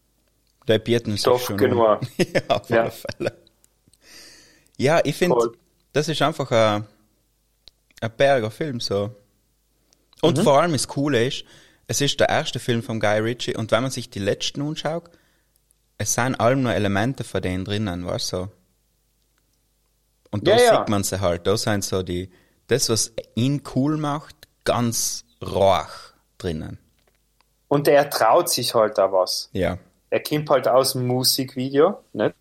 [0.66, 2.00] Der bieten sich schon genug.
[2.16, 2.80] ja, auf Ja.
[2.82, 3.32] alle Fälle.
[4.78, 5.52] Ja, ich finde,
[5.92, 6.86] das ist einfach ein,
[8.00, 9.10] ein berger Film, so.
[10.22, 10.42] Und Mhm.
[10.42, 11.44] vor allem das Coole ist,
[11.86, 15.10] es ist der erste Film von Guy Ritchie und wenn man sich die letzten anschaut,
[15.98, 18.36] es sind allem nur Elemente von denen drinnen, weißt du?
[18.36, 18.48] so.
[20.30, 20.78] Und da Ja, ja.
[20.78, 22.30] sieht man sie halt, da sind so die,
[22.68, 25.88] das, was ihn cool macht, ganz rauch
[26.38, 26.78] drinnen.
[27.68, 29.48] und er traut sich halt da was.
[29.52, 29.78] Ja.
[30.10, 32.34] er kommt halt aus dem Musikvideo, nicht?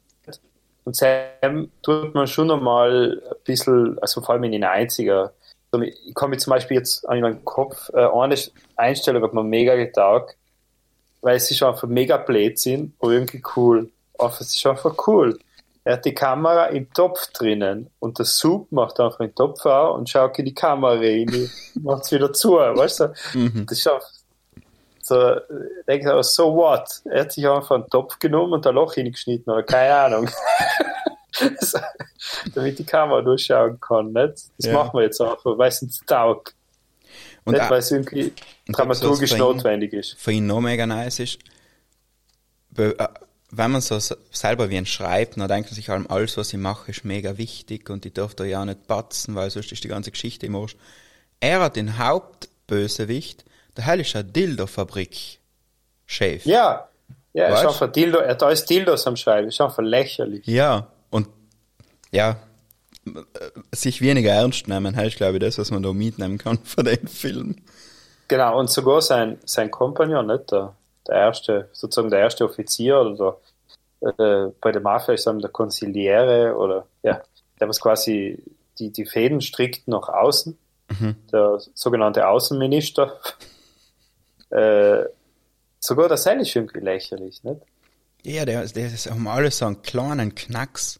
[0.85, 5.29] Und Sam tut man schon einmal ein bisschen, also vor allem in den 90er.
[5.71, 8.35] So, Ich mir zum Beispiel jetzt an meinen Kopf, äh, eine
[8.75, 10.35] Einstellung hat mir mega getaugt,
[11.21, 13.91] weil es ist einfach mega Blödsinn, aber irgendwie cool.
[14.17, 15.37] Einfach, es ist einfach cool.
[15.89, 19.97] Er hat die Kamera im Topf drinnen und der Soup macht einfach den Topf auf
[19.97, 21.49] und schaut in die Kamera rein,
[21.81, 23.07] macht es wieder zu, weißt du?
[23.65, 24.07] Das ist einfach
[25.01, 26.87] so, ich denke ich, so what?
[27.05, 30.29] Er hat sich einfach einen Topf genommen und ein Loch hingeschnitten oder keine Ahnung.
[31.59, 31.79] so,
[32.53, 34.43] damit die Kamera durchschauen kann, nicht?
[34.57, 34.73] Das Ja.
[34.73, 36.53] machen wir jetzt einfach, weil es uns taugt.
[37.45, 38.31] Und nicht, auch- weil es irgendwie
[38.67, 40.15] dramaturgisch notwendig ist.
[40.19, 41.39] für ihn noch mega nice ist,
[42.77, 42.93] äh,
[43.51, 43.99] wenn man so
[44.31, 47.37] selber wie ein schreibt, dann denkt man sich allem, alles, was ich mache, ist mega
[47.37, 50.55] wichtig und ich darf da ja nicht batzen, weil sonst ist die ganze Geschichte im
[50.55, 50.75] Arsch.
[51.39, 56.45] Er hat den Hauptbösewicht, der Hell ist eine Dildo-Fabrik-Chef.
[56.45, 56.89] Ja,
[57.33, 60.45] ja, er ist einfach Dildo, er hat alles Dildos am Schreiben, ist einfach lächerlich.
[60.45, 61.27] Ja, und
[62.11, 62.37] ja,
[63.71, 67.07] sich weniger ernst nehmen, heißt, glaube ich, das, was man da mitnehmen kann von den
[67.07, 67.55] Film.
[68.27, 70.51] Genau, und sogar sein, sein Kompagnon, nicht?
[70.51, 70.75] Der,
[71.09, 73.37] der erste, sozusagen der erste Offizier oder
[74.01, 77.21] der, äh, bei der Mafia ist dann der Consigliere oder ja,
[77.59, 78.41] der was quasi
[78.77, 80.57] die, die Fäden strickt nach außen,
[81.31, 83.19] der sogenannte Außenminister.
[84.51, 85.03] äh,
[85.79, 87.61] sogar das ist irgendwie lächerlich, nicht?
[88.23, 90.99] Ja, der, der ist haben alle so einen kleinen Knacks.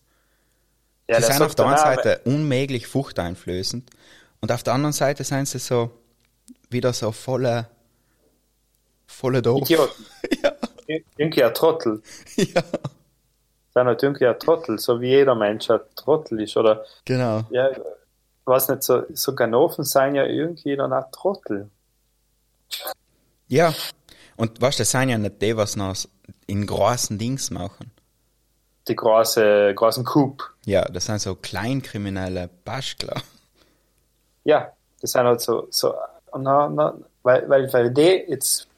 [1.07, 3.89] Ja, sie sind auf der einen Seite unmöglich furchteinflößend
[4.41, 5.91] und auf der anderen Seite sind sie so
[6.69, 7.69] wieder so voller
[9.19, 9.61] voller doof.
[9.61, 10.05] Idioten.
[10.43, 10.51] ja,
[11.17, 12.01] Irgendwie ein Trottel.
[12.35, 12.63] ja,
[13.73, 16.55] Sind halt irgendwie ein Trottel, so wie jeder Mensch ein Trottel ist.
[16.55, 17.43] Oder genau.
[17.51, 17.69] ja,
[18.45, 21.69] weiß nicht, so, so Ganoven seien ja irgendwie auch Trottel.
[23.47, 23.73] Ja.
[24.37, 25.95] Und weißt du, das sind ja nicht die, was noch
[26.47, 27.91] in großen Dings machen.
[28.87, 30.49] Die große, großen Coup.
[30.65, 33.21] Ja, das sind so kleinkriminelle Baschkler.
[34.45, 35.93] Ja, das sind halt so, so
[36.37, 38.68] na, na, weil, weil, weil die jetzt,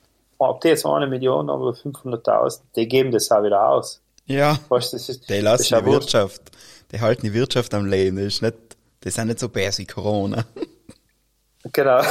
[0.50, 4.02] ob die jetzt eine Million oder 500.000, die geben das auch wieder aus.
[4.26, 4.60] Ja.
[4.70, 5.92] Weißt, das ist, Die das lassen die.
[5.92, 6.42] Wirtschaft,
[6.92, 8.18] die halten die Wirtschaft am Leben.
[8.18, 8.58] Das ist nicht,
[9.04, 10.46] die sind nicht so bärs wie Corona.
[11.74, 12.02] Genau.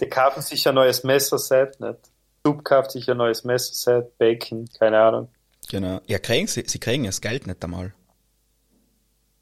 [0.00, 1.98] die kaufen sich ein neues Messerset, nicht?
[2.44, 5.28] Sub kauft sich ein neues Messerset, Bacon, keine Ahnung.
[5.70, 6.00] Genau.
[6.06, 7.94] Ja, kriegen sie, sie kriegen das Geld nicht einmal.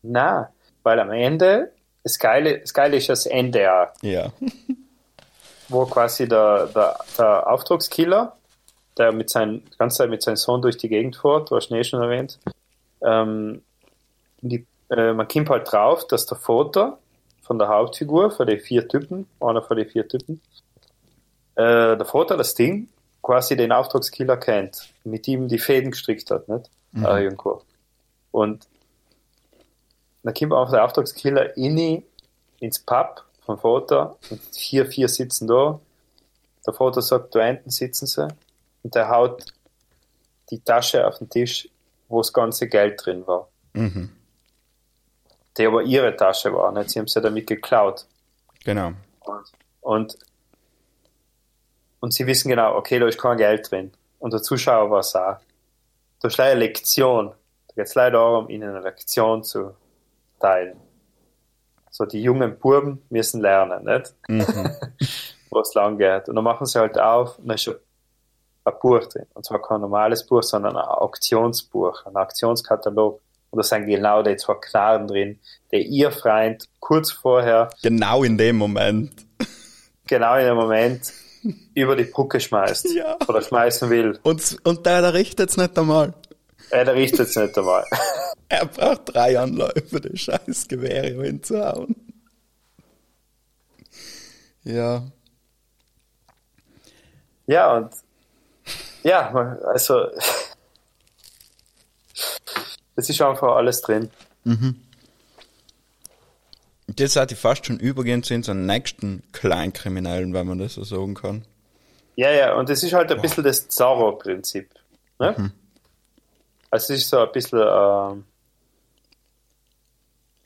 [0.02, 0.52] Na,
[0.84, 1.72] weil am Ende,
[2.04, 3.88] das Geile, das Geile ist das Ende auch.
[4.02, 4.32] Ja.
[5.74, 8.36] Wo quasi der, der, der Auftragskiller,
[8.96, 11.70] der mit seinem, die ganze Zeit mit seinem Sohn durch die Gegend fährt, du hast
[11.70, 12.38] ihn eh schon erwähnt,
[13.02, 13.62] ähm,
[14.40, 16.98] die, äh, man kommt halt drauf, dass der Vater
[17.42, 20.40] von der Hauptfigur, von den vier Typen, einer von den vier Typen,
[21.56, 22.88] äh, der Vater, das Ding,
[23.22, 26.70] quasi den Auftragskiller kennt, mit ihm die Fäden gestrickt hat, nicht?
[26.96, 27.62] Äh, irgendwo.
[28.30, 28.68] Und
[30.22, 32.04] dann kommt auch der Auftragskiller in
[32.60, 35.80] ins Pub vom Vater und vier, vier sitzen da.
[36.66, 38.28] Der Vater sagt, da hinten sitzen sie
[38.82, 39.44] und der haut
[40.50, 41.68] die Tasche auf den Tisch,
[42.08, 43.48] wo das ganze Geld drin war.
[43.74, 44.10] Mhm.
[45.56, 46.90] Die aber ihre Tasche war, nicht?
[46.90, 48.06] sie haben sie damit geklaut.
[48.64, 48.92] Genau.
[49.20, 50.18] Und, und,
[52.00, 53.92] und sie wissen genau, okay, da ist kein Geld drin.
[54.18, 55.36] Und der Zuschauer war es auch.
[56.20, 57.34] Da ist leider eine Lektion.
[57.68, 59.74] Da geht es leider darum, ihnen eine Lektion zu
[60.40, 60.78] teilen.
[61.96, 64.14] So, die jungen Buben müssen lernen, nicht?
[65.50, 66.28] Wo es lang geht.
[66.28, 67.76] Und dann machen sie halt auf, und dann ist schon
[68.64, 69.26] ein Buch drin.
[69.34, 73.20] Und zwar kein normales Buch, sondern ein Auktionsbuch, ein Auktionskatalog.
[73.50, 75.38] Und da sind genau die zwei Knarren drin,
[75.70, 79.12] die ihr Freund kurz vorher Genau in dem Moment.
[80.08, 81.12] genau in dem Moment
[81.76, 82.88] über die Brücke schmeißt.
[82.94, 83.16] Ja.
[83.28, 84.18] Oder schmeißen will.
[84.24, 86.12] Und, und der, der richtet's nicht einmal.
[86.70, 87.84] Äh, der richtet es nicht einmal.
[88.48, 91.96] Er braucht drei Anläufe, das scheiß Gewehr hinzuhauen.
[94.62, 95.02] Ja.
[97.46, 97.90] ja, und
[99.02, 99.30] ja,
[99.64, 100.06] also
[102.96, 104.10] es ist einfach alles drin.
[106.86, 111.14] Das hat ich fast schon übergehend zu unseren nächsten Kleinkriminellen, wenn man das so sagen
[111.14, 111.44] kann.
[112.16, 114.70] Ja, ja, und es ist halt ein bisschen das Zorro-Prinzip.
[115.18, 115.52] Ne?
[116.74, 118.24] Also es ist so ein bisschen ähm,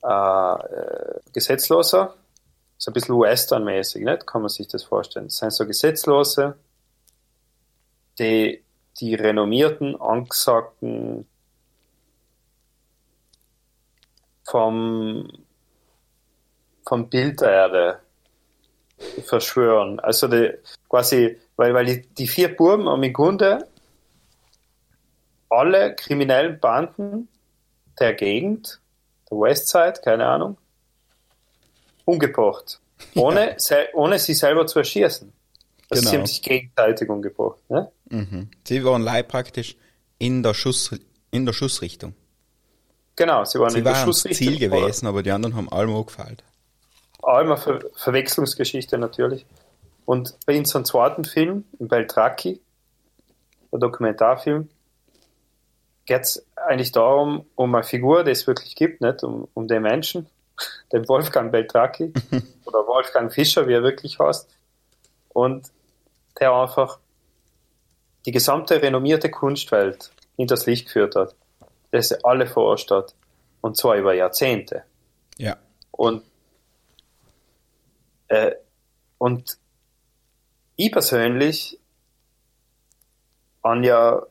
[0.02, 2.14] äh, gesetzloser,
[2.76, 4.26] so ein bisschen Western-mäßig, nicht?
[4.26, 5.28] Kann man sich das vorstellen.
[5.28, 6.58] Es sind so Gesetzlose,
[8.18, 8.62] die
[9.00, 11.26] die renommierten, angesagten
[14.44, 15.32] vom,
[16.86, 18.00] vom Bild der Erde
[19.24, 19.98] verschwören.
[20.00, 20.52] Also die,
[20.90, 23.66] quasi, weil, weil die, die vier Buben haben im Grunde
[25.50, 27.28] alle kriminellen Banden
[27.98, 28.80] der Gegend,
[29.30, 30.56] der Westside, keine Ahnung,
[32.04, 32.80] umgebracht.
[33.14, 35.32] Ohne, se, ohne sie selber zu erschießen.
[35.90, 36.10] Also Genau.
[36.10, 37.58] sie haben sich gegenseitig umgebracht.
[37.70, 37.90] Ne?
[38.10, 38.48] Mhm.
[38.66, 39.76] Sie waren live praktisch
[40.18, 40.90] in der, Schuss,
[41.30, 42.14] in der Schussrichtung.
[43.16, 44.48] Genau, sie waren Sie in der waren das Schussrichtung.
[44.48, 46.36] Ziel gewesen, aber die anderen haben allem angefallen.
[47.22, 49.44] Einmal Ver Verwechslungsgeschichte natürlich.
[50.04, 52.60] Und bei unserem zweiten Film, in Beltraki,
[53.72, 54.68] der Dokumentarfilm,
[56.08, 59.22] geht es eigentlich darum, um eine Figur, die es wirklich gibt, nicht?
[59.22, 60.26] Um, um den Menschen,
[60.92, 62.12] den Wolfgang Beltraki
[62.64, 64.48] oder Wolfgang Fischer, wie er wirklich heißt.
[65.28, 65.70] Und
[66.40, 66.98] der einfach
[68.24, 71.34] die gesamte renommierte Kunstwelt hinters Licht geführt hat.
[71.90, 73.14] Das sie alle verarscht hat.
[73.60, 74.84] Und zwar über Jahrzehnte.
[75.36, 75.56] Ja.
[75.90, 76.22] Und,
[78.28, 78.52] äh,
[79.18, 79.58] und
[80.76, 81.78] ich persönlich
[83.62, 84.22] an ja,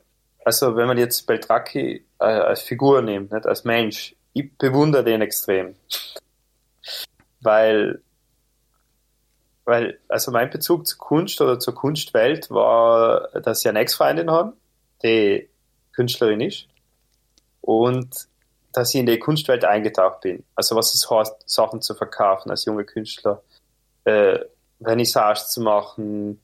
[0.48, 5.20] also wenn man jetzt Beltraki äh, als Figur nimmt, nicht als Mensch, ich bewundere den
[5.20, 5.74] extrem.
[7.42, 8.00] Weil,
[9.66, 14.54] weil, also mein Bezug zur Kunst oder zur Kunstwelt war, dass ich eine Ex-Freundin habe,
[15.02, 15.50] die
[15.92, 16.66] Künstlerin ist.
[17.60, 18.26] Und
[18.72, 20.44] dass ich in die Kunstwelt eingetaucht bin.
[20.54, 23.42] Also was es heißt, Sachen zu verkaufen als junger Künstler,
[24.04, 24.38] äh,
[24.80, 26.40] Vernissage zu machen,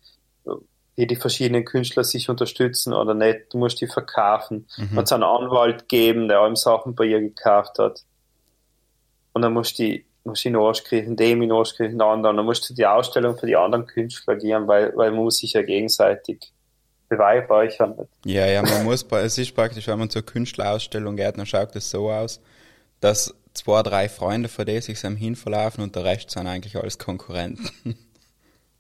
[0.97, 3.53] wie die verschiedenen Künstler sich unterstützen oder nicht.
[3.53, 4.67] Du musst die verkaufen.
[4.77, 4.89] Mhm.
[4.93, 8.05] Man einen Anwalt geben, der allem Sachen bei ihr gekauft hat.
[9.33, 11.93] Und dann musst du die musst du in Arsch kriegen, dem in den Arsch kriegen,
[11.93, 12.37] den anderen.
[12.37, 15.53] Dann musst du die Ausstellung für die anderen Künstler gehen, weil, weil man muss sich
[15.53, 16.53] ja gegenseitig
[17.09, 18.09] beweihräuchern.
[18.25, 21.91] Ja, ja, man muss, es ist praktisch, wenn man zur Künstlerausstellung geht, dann schaut es
[21.91, 22.41] so aus,
[23.01, 27.97] dass zwei, drei Freunde von denen sich hinverlaufen und der Rest sind eigentlich alles Konkurrenten.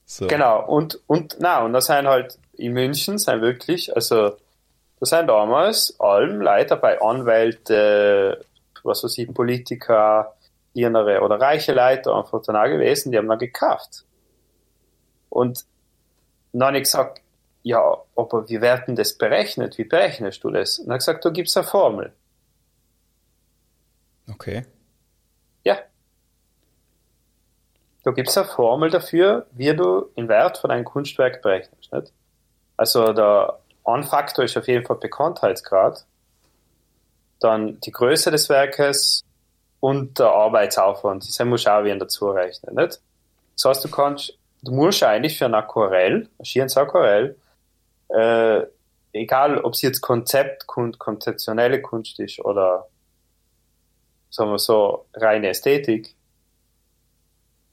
[0.07, 0.27] So.
[0.27, 4.37] Genau, und, und, na, und das sind halt in München, sind wirklich, also,
[5.01, 8.45] das sind damals allem Leute bei Anwälte,
[8.83, 10.35] was weiß ich, Politiker,
[10.75, 14.05] ihre oder reiche Leute einfach dann auch gewesen, die haben dann gekauft.
[15.31, 15.65] Und
[16.53, 17.21] dann habe ich gesagt,
[17.63, 19.79] ja, aber wie werden das berechnet?
[19.79, 20.79] Wie berechnest du das?
[20.79, 22.13] Und er hat gesagt, da gibt's eine Formel.
[24.29, 24.67] Okay.
[25.65, 25.79] Ja.
[28.05, 31.93] Da gibt's eine Formel dafür, wie du den Wert von einem Kunstwerk berechnest.
[31.93, 32.13] Nicht?
[32.77, 36.05] Also der Ein-Faktor ist auf jeden Fall Bekanntheitsgrad,
[37.41, 39.23] dann die Größe des Werkes
[39.81, 41.27] und der Arbeitsaufwand.
[41.27, 42.75] Das muss auch wieder dazu rechnen.
[42.75, 43.01] Nicht?
[43.57, 47.37] Das heißt, du kannst, du musst eigentlich für ein Aquarell, ein schieres Aquarell,
[48.09, 48.63] äh,
[49.15, 52.87] egal ob es jetzt Konzeptkunst, konzeptionelle Kunst ist oder
[54.29, 56.15] sagen wir so reine Ästhetik,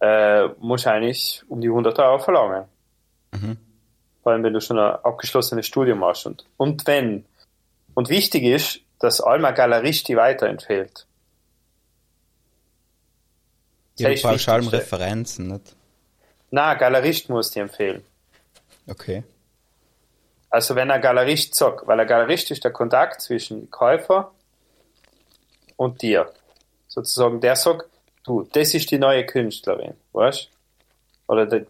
[0.02, 2.66] äh, musst du eigentlich um die 100 Euro verlangen.
[3.32, 3.58] Mhm.
[4.24, 6.26] Vor allem, wenn du schon ein abgeschlossenes Studium hast.
[6.26, 7.26] Und, und wenn,
[7.94, 10.14] und wichtig ist, dass Alma Galeristi.
[10.14, 10.72] Ja, Das
[13.96, 14.68] du ist brauchst allem.
[14.68, 15.76] Referenzen, nicht?
[16.52, 18.04] Na, Galerist muss dir empfehlen.
[18.88, 19.24] Okay.
[20.50, 24.32] Also wenn ein Galerist sagt, weil ein Galerist ist der Kontakt zwischen Käufer
[25.78, 26.30] und dir.
[26.88, 27.86] Sozusagen, der sagt,
[28.24, 30.50] du, das ist die neue Künstlerin, weißt?
[31.28, 31.66] Oder der,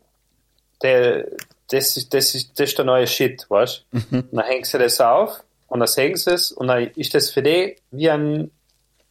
[0.82, 1.28] der
[1.72, 3.86] das ist, das ist, das ist der neue Shit, weißt?
[4.12, 7.30] Und dann hängen sie das auf und dann sehen sie es und dann ist das
[7.30, 8.52] für die wie ein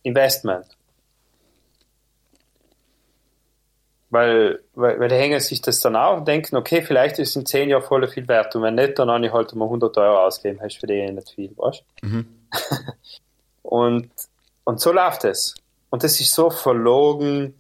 [0.03, 0.67] Investment.
[4.11, 7.37] Weil, weil, weil die hängen sich das dann auf und denken, okay, vielleicht ist es
[7.37, 9.97] in 10 Jahren voll viel wert und wenn nicht, dann habe ich halt mal 100
[9.97, 11.85] Euro ausgeben, hast für die eh nicht viel, weißt?
[13.63, 14.11] und,
[14.65, 15.55] und so läuft es.
[15.91, 17.55] Und das ist so verlogen,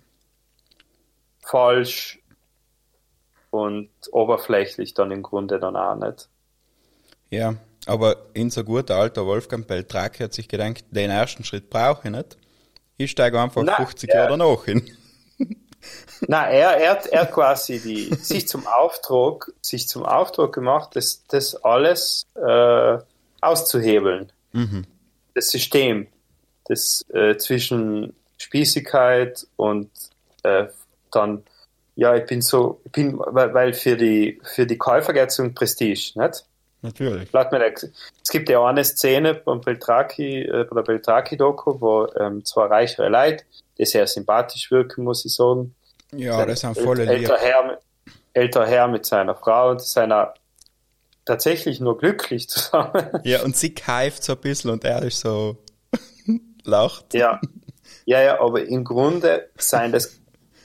[1.40, 2.20] falsch
[3.50, 6.28] und oberflächlich dann im Grunde dann auch nicht.
[7.30, 7.54] Ja,
[7.86, 12.14] aber in so guter alter Wolfgang Beltraki hat sich gedacht, den ersten Schritt brauche ich
[12.14, 12.36] nicht.
[12.96, 14.16] Ich steige einfach Nein, 50 ja.
[14.16, 14.88] Jahre danach hin.
[16.28, 20.90] Na, er, er, hat- er hat quasi die, sich zum Auftrag, sich zum Auftrag gemacht,
[20.94, 22.98] das, das alles äh,
[23.40, 24.30] auszuhebeln.
[25.34, 26.08] Das System,
[26.66, 29.90] das äh, zwischen Spießigkeit und
[30.42, 30.66] äh,
[31.12, 31.44] dann,
[31.96, 35.38] ja, ich bin so, ich bin, weil, weil für die für die Käufer geht es
[35.38, 36.44] um Prestige, nicht?
[36.82, 37.28] Natürlich.
[38.22, 43.10] Es gibt ja eine Szene beim Beltraki, äh, bei der Beltraki-Doku, wo ähm, zwei reichere
[43.10, 43.44] Leute,
[43.76, 45.74] die sehr sympathisch wirken, muss ich sagen,
[46.16, 47.36] Ja, das sind volle äl- älter.
[47.38, 47.78] Herr,
[48.32, 50.32] älter Herr mit seiner Frau und seiner
[51.26, 53.10] tatsächlich nur glücklich zusammen.
[53.24, 55.58] Ja, und sie keift so ein bisschen und er ist so
[56.64, 57.12] lacht.
[57.12, 57.38] ja.
[58.10, 60.20] Ja, ja, aber im Grunde sein das,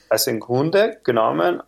[0.09, 1.61] also im Grunde genommen,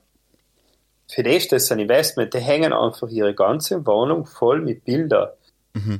[1.07, 5.29] für die ist das ein Investment, die hängen einfach ihre ganze Wohnung voll mit Bildern.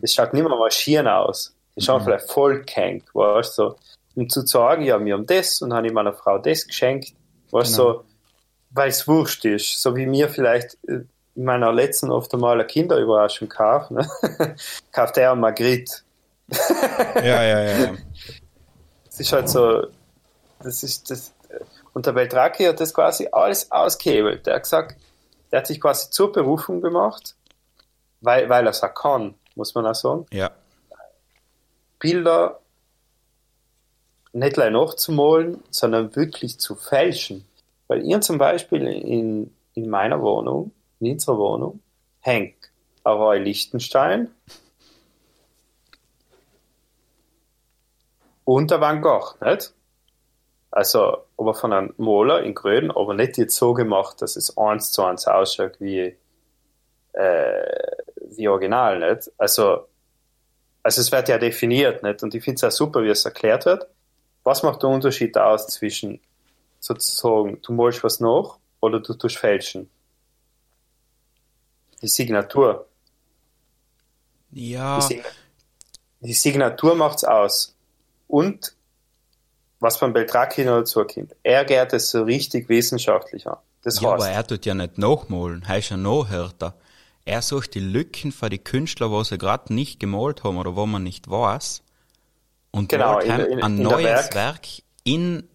[0.02, 1.56] Das schaut nicht mehr marschieren aus.
[1.76, 3.76] Die schauen vielleicht voll gehängt, weißt du, so.
[4.16, 7.13] Um zu sagen, ja, wir haben das und habe ich meiner Frau das geschenkt,
[7.52, 7.94] weißt du, Genau.
[8.00, 8.04] so,
[8.72, 11.02] weil es wurscht ist, so wie mir vielleicht äh,
[11.36, 14.10] in meiner letzten oft einmal eine Kinderüberraschung kauft, ne?
[14.92, 16.04] kauft er Margrit.
[17.16, 17.98] Ja, ja, ja.
[19.19, 19.21] Ja.
[19.21, 19.88] Es ist halt so,
[20.63, 21.34] das ist das,
[21.93, 24.45] und der Beltraki hat das quasi alles ausgehebelt.
[24.45, 24.95] Der hat gesagt,
[25.51, 27.36] der hat sich quasi zur Berufung gemacht,
[28.21, 30.25] weil, weil er es auch kann, muss man auch sagen.
[30.32, 30.51] ja.
[31.99, 32.60] Bilder
[34.34, 37.45] nicht gleich nachzumalen, sondern wirklich zu fälschen.
[37.88, 41.80] Weil ihr zum Beispiel in, in meiner Wohnung, in unserer Wohnung,
[42.19, 42.56] hängt
[43.03, 44.30] ein Roy Lichtenstein
[48.48, 49.74] und der Van Gogh, nicht?
[50.72, 54.94] Also, aber von einem Maler in Gröden, aber nicht jetzt so gemacht, dass es eins
[54.94, 56.16] zu eins ausschaut wie,
[57.12, 57.92] äh,
[58.30, 59.30] wie original, nicht?
[59.38, 59.90] Also,
[60.82, 62.24] also es wird ja definiert, nicht?
[62.24, 63.86] Und ich finde es auch super, wie es erklärt wird.
[64.45, 66.22] Was macht der Unterschied aus zwischen
[66.80, 69.89] sozusagen, du malst was nach oder du tust fälschen?
[72.02, 72.88] Die Signatur.
[74.52, 75.24] Ja, Die, Sign
[76.22, 77.76] die Signatur macht's aus.
[78.28, 78.73] Und
[79.80, 83.57] was beim Beltraki noch dazu kommt, er geht es so richtig wissenschaftlich an.
[83.84, 86.75] Das ja, heißt, aber er tut ja nicht nachmalen, er ist ja Nachhörter.
[87.25, 90.86] Er sucht die Lücken für die Künstler, wo sie gerade nicht gemalt haben oder wo
[90.86, 91.84] man nicht weiß.
[92.71, 94.36] Und Genau, in- in- ein in neues Werk.
[94.36, 94.67] Werk
[95.03, 95.47] in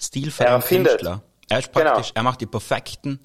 [0.00, 0.60] Stil von Er.
[0.60, 1.22] Künstler.
[1.48, 1.90] Er ist Genau.
[1.90, 3.20] praktisch, er macht die perfekten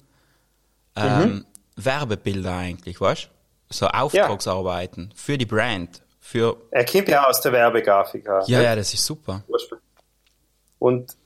[0.96, 1.44] ähm,
[1.76, 3.30] Werbebilder eigentlich, weißt
[3.70, 8.26] So Auftragsarbeiten für die Brand, für er kommt ja aus der Werbegrafik.
[8.46, 9.42] ja, ja, das ist super.
[10.78, 11.16] Und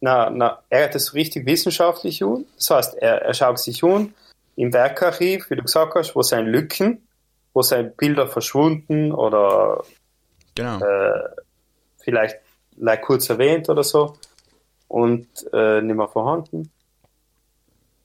[0.00, 2.46] na, na, er hat das richtig wissenschaftlich an.
[2.56, 4.14] Das heißt, er, er schaut sich an,
[4.54, 7.08] im Werkarchiv, wie du gesagt hast, wo sind Lücken,
[7.52, 9.82] wo sind Bilder verschwunden oder
[10.54, 10.78] Genau.
[10.78, 11.28] äh,
[11.98, 12.36] vielleicht
[12.76, 14.16] like kurz erwähnt oder so
[14.86, 16.70] und äh, nicht mehr vorhanden.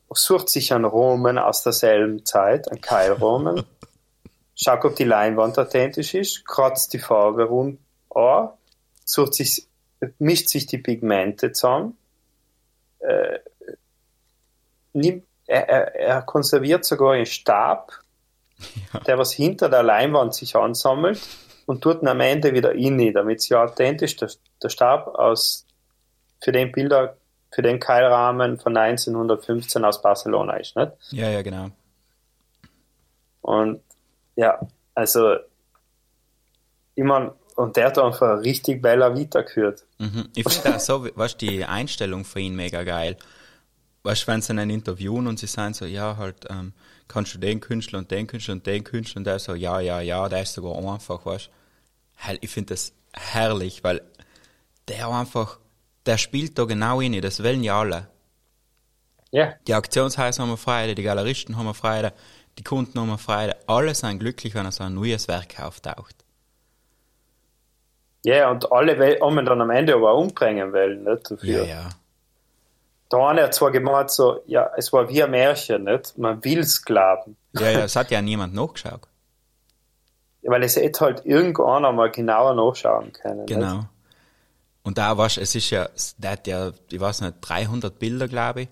[0.10, 3.64] Sucht sich einen Roman aus derselben Zeit, einen Keilroman,
[4.58, 7.80] schaut, ob die Leinwand authentisch ist, kratzt die Farbe rund
[8.10, 8.49] an,
[9.05, 9.68] sucht sich,
[10.20, 11.97] mischt sich die Pigmente zusammen,
[12.99, 13.39] äh,
[14.93, 17.93] nimmt, er, er, er konserviert sogar einen Stab,
[19.05, 21.22] der was hinter der Leinwand sich ansammelt
[21.68, 24.30] und tut ihn am Ende wieder inni, damit es ja authentisch der,
[24.62, 25.68] der Stab aus
[26.41, 27.18] für den Bilder,
[27.51, 30.91] für den Keilrahmen von 1915 aus Barcelona ist, nicht?
[31.12, 31.70] Ja, ja, genau.
[33.41, 33.82] Und
[34.38, 34.60] ja,
[34.96, 35.36] also
[36.96, 39.84] ich mein, und der hat einfach richtig Bella Vita gehört.
[39.98, 40.30] Mhm.
[40.36, 43.18] Ich finde auch so, weißt die Einstellung für ihn mega geil.
[44.04, 46.74] Weißt du, wenn sie einen interviewen und sie sagen so, ja, halt, ähm,
[47.08, 50.00] kannst du den Künstler und den Künstler und den Künstler und der so, ja, ja,
[50.00, 51.50] ja, der ist sogar einfach, weißt
[52.28, 52.38] du.
[52.42, 54.02] Ich finde das herrlich, weil
[54.88, 55.60] der einfach,
[56.06, 58.08] der spielt da genau rein, das wollen ja alle.
[59.32, 62.14] Ja, Die Auktionshäuser haben Freude, die Galeristen haben Freude,
[62.58, 63.55] die Kunden haben Freude.
[63.68, 66.16] Alle sind glücklich, wenn er so ein neues Werk auftaucht.
[68.24, 71.32] ja, und alle will- haben ihn dann am Ende aber umbringen wollen, nicht?
[71.32, 71.64] Dafür.
[71.64, 71.89] Ja, ja.
[73.10, 76.18] Da hat er zwar gemeint so, ja, es war wie ein Märchen, nicht?
[76.18, 77.38] Man will's glauben.
[77.53, 79.08] Ja, ja, es hat ja niemand nachgeschaut.
[80.41, 83.39] Weil es hätte halt irgendwann einmal genauer nachschauen können.
[83.45, 83.47] Nicht?
[83.49, 83.86] Genau.
[84.84, 85.88] Und da weißt, es ist ja,
[86.18, 88.70] der hat ja, ich weiß nicht, 300 Bilder, glaube ich,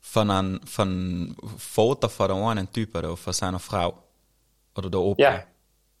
[0.00, 4.02] von einem, von einem Foto von der einen Typ da, von seiner Frau.
[4.76, 5.22] Oder der Opa.
[5.22, 5.42] Ja,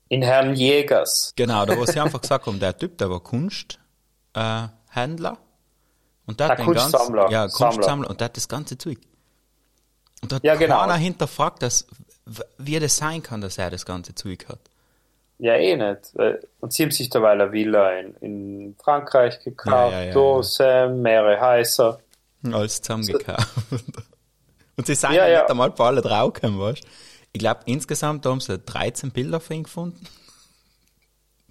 [0.08, 1.32] in Herrn Jägers.
[1.36, 3.78] Genau, da wo sie einfach gesagt haben, der Typ, der war Kunsthändler.
[4.34, 5.38] Äh, Händler.
[6.26, 7.30] und der hat Ah, den ganzen, Kunstsammler.
[7.30, 7.72] ja, Sammler.
[7.74, 8.98] Kunstsammler, und der hat das ganze Zeug.
[10.22, 10.80] Und da hat Ja, genau.
[10.80, 11.86] keiner hinterfragt, dass,
[12.58, 14.58] wie das sein kann, dass er das ganze Zeug hat.
[15.38, 16.10] Ja, eh nicht.
[16.14, 20.12] weil- Und sie haben sich derweil eine Villa in, in Frankreich gekauft, Ja, ja, ja,
[20.12, 21.98] Dose, mehrere Häuser.
[22.44, 23.48] Alles zusammengekauft.
[24.76, 26.88] Und sie sind Ja, ja, nicht einmal bei alle draufgekommen, weißt du?
[27.32, 30.06] Ich glaube, insgesamt haben sie 13 Bilder von ihm gefunden.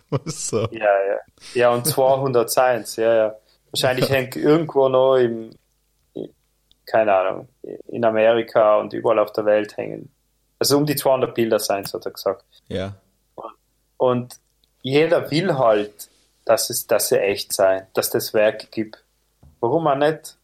[0.26, 0.68] so.
[0.72, 1.20] Ja, ja.
[1.54, 3.36] Ja, und 200 Seins, ja, ja.
[3.72, 5.52] Wahrscheinlich hängt irgendwo noch im,
[6.86, 7.50] keine Ahnung,
[7.88, 10.12] in Amerika und überall auf der Welt hängen.
[10.58, 12.44] Also um die 200 Bilder Seins, hat er gesagt.
[12.68, 12.96] Ja.
[13.98, 14.40] Und
[14.82, 16.10] jeder will halt,
[16.46, 19.04] dass es, dass sie echt sein, dass das Werk gibt.
[19.60, 20.36] Warum auch nicht?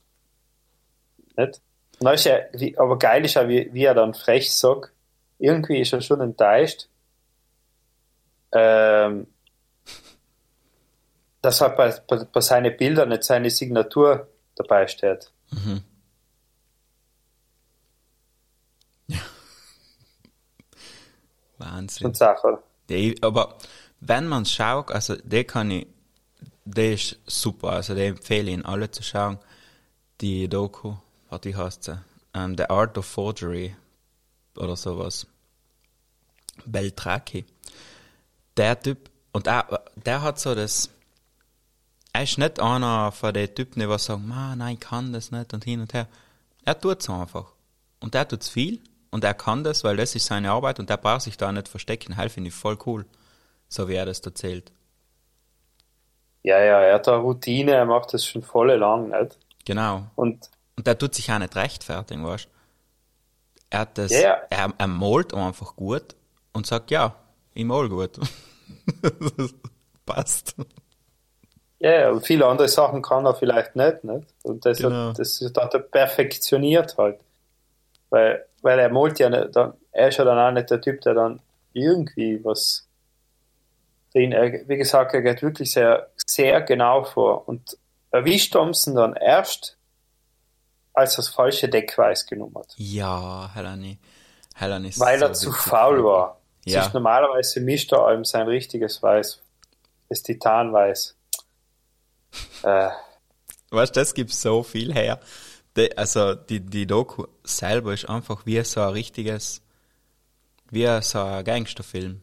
[1.38, 1.62] Nicht?
[2.00, 4.92] Und dann ist er, wie, aber geil ist ja, wie, wie er dann frech sagt,
[5.40, 6.88] irgendwie ist er schon enttäuscht,
[8.52, 9.28] ähm,
[11.42, 15.32] dass halt bei, bei, bei seinen Bildern nicht seine Signatur dabei steht.
[21.58, 22.08] Wahnsinn.
[22.08, 22.60] Und Sache.
[22.90, 23.58] Die, aber
[24.00, 25.88] wenn man schaut, also der kann ich,
[26.66, 29.40] der ist super, also der empfehle ich Ihnen alle zu schauen.
[30.22, 30.96] Die Doku,
[31.36, 32.00] warte, wie heißt sie?
[32.34, 33.76] Ähm, The Art of Forgery
[34.58, 35.28] oder sowas.
[36.66, 37.46] Beltraki.
[38.56, 40.90] Der Typ, und er, der hat so das,
[42.14, 45.32] er ist nicht einer von den Typen, die was sagen, "Ma, nein, ich kann das
[45.32, 46.08] nicht und hin und her.
[46.64, 47.52] Er tut's einfach.
[48.00, 48.80] Und er tut's viel
[49.12, 51.68] und er kann das, weil das ist seine Arbeit und er braucht sich da nicht
[51.68, 52.16] verstecken.
[52.16, 53.06] Halt, finde ich voll cool.
[53.68, 54.72] So wie er das erzählt.
[56.44, 59.38] Ja, ja, er hat eine Routine, er macht das schon voll lang, nicht?
[59.66, 60.06] Genau.
[60.16, 62.50] Und Und der tut sich auch nicht rechtfertigen, weißt du?
[63.70, 64.42] Er hat das, ja.
[64.50, 66.16] Er, er malt einfach gut
[66.54, 67.16] und sagt, ja,
[67.54, 68.20] ich mal gut.
[70.06, 70.56] Passt.
[71.80, 74.28] Ja, ja, und viele andere Sachen kann er vielleicht nicht, nicht?
[74.44, 75.10] Und das, Genau.
[75.10, 77.20] hat, das hat er perfektioniert halt.
[78.10, 81.02] Weil, weil er malt ja nicht, dann, er ist ja dann auch nicht der Typ,
[81.02, 81.40] der dann
[81.74, 82.88] irgendwie was
[84.14, 87.78] drin, er, wie gesagt, er geht wirklich sehr, sehr genau vor und
[88.12, 89.78] erwischt Thompson dann erst,
[90.96, 92.74] als das falsche Deckweiß genommen hat.
[92.78, 93.98] Ja, Helani.
[94.56, 96.40] Helani ist Weil er zu faul war.
[96.66, 96.82] Ja.
[96.82, 99.40] Sonst normalerweise mischt er allem sein richtiges Weiß.
[100.10, 101.16] Das Titanweiß.
[102.64, 102.90] Äh,
[103.70, 105.20] Weißt du, das gibt so viel her.
[105.78, 109.62] Die, also, die, die Doku selber ist einfach wie so ein richtiges,
[110.70, 112.22] wie so ein Gangsterfilm.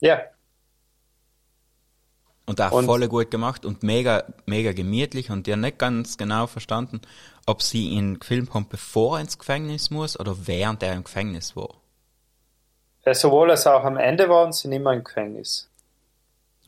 [0.00, 0.20] ja,
[2.46, 6.16] Und auch Und- voll gut gemacht und mega, mega gemütlich und die haben nicht ganz
[6.18, 7.00] genau verstanden,
[7.46, 11.56] ob sie ihn gefilmt haben, bevor er ins Gefängnis muss oder während er im Gefängnis
[11.56, 11.74] war.
[13.04, 15.68] Ja, sowohl als auch am Ende waren sie mehr im Gefängnis.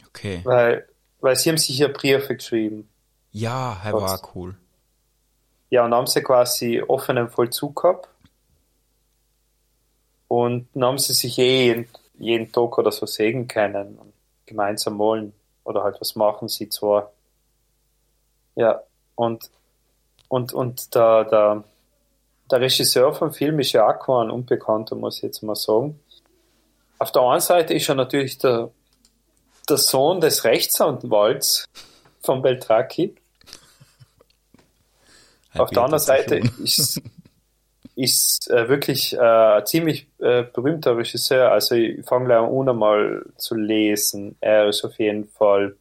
[0.09, 0.41] Okay.
[0.45, 0.89] Weil,
[1.21, 2.89] weil sie haben sich ja Briefe geschrieben.
[3.31, 4.57] Ja, er war cool.
[5.71, 8.09] Ja, und haben sie quasi offenen Vollzug gehabt.
[10.29, 14.13] Und dann haben sie sich eh jeden, jeden Tag oder so sehen können und
[14.47, 15.33] gemeinsam wollen
[15.65, 17.13] oder halt was machen sie zwar.
[18.55, 18.83] Ja,
[19.15, 19.51] und,
[20.29, 21.65] und, und der, der,
[22.51, 26.01] der Regisseur vom Film ist ja auch kein Unbekannter, muss ich jetzt mal sagen.
[26.99, 28.71] Auf der einen Seite ist er natürlich der,
[29.69, 31.67] der Sohn des Rechtsanwalts
[32.23, 33.15] von Beltraki.
[35.57, 37.01] Auf der anderen Seite ist,
[37.95, 41.53] ist äh, wirklich äh, ziemlich äh, berühmter Regisseur.
[41.53, 44.37] Also ich fange gleich an einmal zu lesen.
[44.41, 45.77] Er ist auf jeden Fall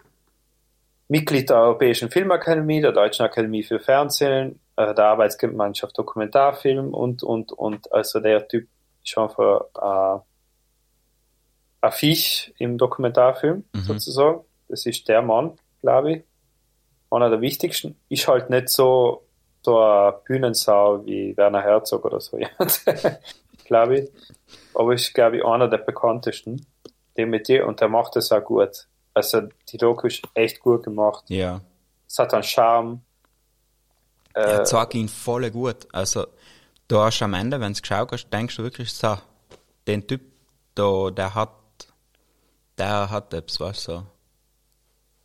[1.14, 7.52] Mitglied der Europäischen Filmakademie, der Deutschen Akademie für Fernsehen, äh, der Arbeitsgemeinschaft Dokumentarfilm und, und,
[7.52, 7.94] und.
[7.94, 8.68] Also der Typ
[9.04, 10.20] ist einfach äh,
[11.86, 13.80] ein Fisch im Dokumentarfilm Mhm.
[13.82, 14.42] sozusagen.
[14.68, 15.52] Das ist der Mann,
[15.82, 16.24] glaube ich.
[17.12, 17.96] Einer der wichtigsten.
[18.10, 19.24] Ist halt nicht so,
[19.62, 22.84] so eine Bühnensau wie Werner Herzog oder so jemand,
[23.66, 24.10] glaube ich.
[24.74, 26.66] Aber ist, glaube ich, einer der bekanntesten.
[27.18, 28.88] Der mit dir, und der macht das auch gut.
[29.14, 31.24] Also die Doku ist echt gut gemacht.
[31.28, 31.62] Ja.
[32.08, 33.02] Es hat einen Charme.
[34.34, 35.88] Er Äh, zeigt ihn voll gut.
[35.94, 36.26] Also,
[36.88, 39.18] du hast am Ende, wenn du geschaut hast, denkst du wirklich so,
[39.88, 40.22] den Typ,
[40.76, 41.52] da, der hat,
[42.78, 43.92] der hat etwas, weißt du.
[43.92, 44.04] so.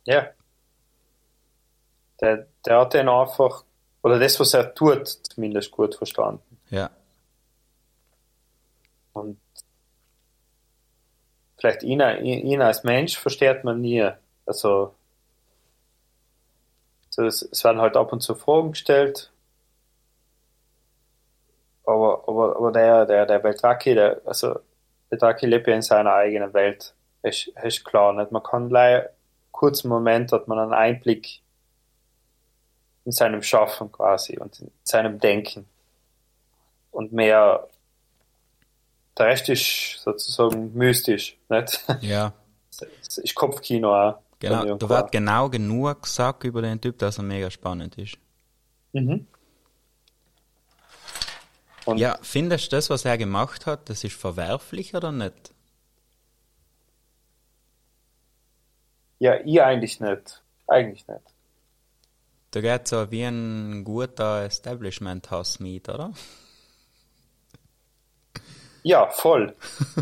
[0.05, 0.27] Ja.
[2.21, 3.63] Der, der hat den einfach,
[4.03, 6.41] oder das, was er tut, zumindest gut verstanden.
[6.69, 6.91] Ja.
[9.13, 9.39] Und
[11.59, 14.09] vielleicht ihn, ihn als Mensch versteht man nie.
[14.45, 14.95] Also,
[17.09, 19.31] so es, es werden halt ab und zu Fragen gestellt.
[21.85, 24.59] Aber, aber, aber der, der, der Beltraki, der, also,
[25.09, 26.93] Beltraki lebt ja in seiner eigenen Welt.
[27.21, 28.31] Ist, ist klar, nicht?
[28.31, 29.09] Man kann leider,
[29.51, 31.41] kurzen Moment hat man einen Einblick
[33.03, 35.67] in seinem Schaffen quasi und in seinem Denken.
[36.91, 37.67] Und mehr,
[39.19, 41.83] der Rest ist sozusagen mystisch, nicht?
[42.01, 42.33] Ja.
[43.01, 44.19] Es ist Kopfkino auch.
[44.39, 44.75] Genau.
[44.75, 48.17] Da wird genau genug gesagt über den Typ, dass er mega spannend ist.
[48.93, 49.27] Mhm.
[51.85, 55.53] Und Ja, findest du das, was er gemacht hat, das ist verwerflich oder nicht?
[59.19, 60.41] ja, ich eigentlich nicht.
[60.67, 61.21] Eigentlich nicht.
[62.51, 66.13] Da geht so wie ein guter Establishment-Hass mit, oder?
[68.89, 69.53] Ja, voll.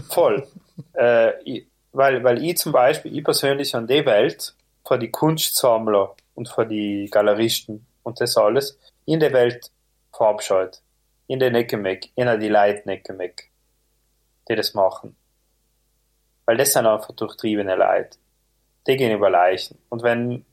[0.09, 0.47] Voll.
[0.93, 4.55] äh, ich, weil, weil ich zum Beispiel, ich persönlich an die Welt,
[4.87, 9.71] für die Kunstsammler und für die Galeristen und das alles, in der Welt
[10.13, 10.81] verabscheut.
[11.27, 13.51] In der Necke weg, in die Leute Necke weg,
[14.47, 15.17] die das machen.
[16.45, 18.17] Weil das sind einfach durchtriebene Leute.
[18.87, 19.77] Die gehen über Leichen.
[19.89, 20.45] Und wenn,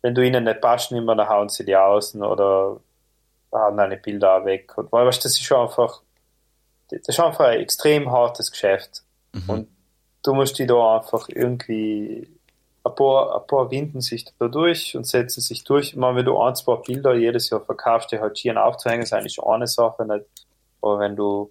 [0.00, 2.80] wenn du ihnen nicht passt, immer, dann hauen sie die außen oder
[3.52, 4.78] hauen deine Bilder weg.
[4.78, 6.00] Und weil, weißt, das ist schon einfach,
[6.98, 9.02] das ist einfach ein extrem hartes Geschäft.
[9.48, 9.68] Und
[10.22, 12.28] du musst die da einfach irgendwie,
[12.84, 15.88] ein paar, ein paar winden sich da durch und setzen sich durch.
[15.88, 19.12] Ich meine, wenn du ein, zwei Bilder jedes Jahr verkaufst, die halt schieren aufzuhängen, ist
[19.12, 20.24] eigentlich eine Sache, nicht?
[20.82, 21.50] Aber wenn du,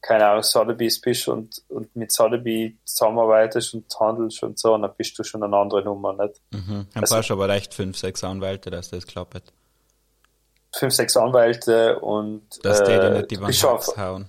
[0.00, 5.18] keine Ahnung, Sotheby's bist und, und mit Sotheby zusammenarbeitest und handelst und so, dann bist
[5.18, 6.40] du schon eine andere Nummer, nicht?
[6.52, 6.86] Mhm.
[6.94, 9.42] Dann Also- brauchst du aber echt fünf, sechs Anwälte, dass das klappt.
[10.72, 14.28] Fünf, sechs Anwälte und Dass die äh, nicht die Wand hauen.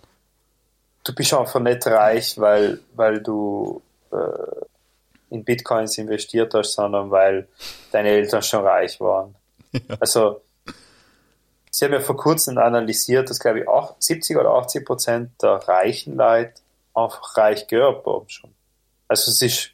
[1.03, 3.81] Du bist einfach nicht reich, weil, weil du
[4.11, 4.65] äh,
[5.29, 7.47] in Bitcoins investiert hast, sondern weil
[7.91, 9.35] deine Eltern schon reich waren.
[9.99, 10.41] Also,
[11.69, 15.55] sie haben ja vor kurzem analysiert, dass, glaube ich, auch 70 oder 80 Prozent der
[15.67, 16.53] reichen Leute
[16.93, 18.51] einfach reich geerbt haben schon.
[19.07, 19.71] Also, es ist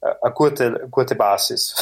[0.00, 1.74] äh, eine gute, gute Basis,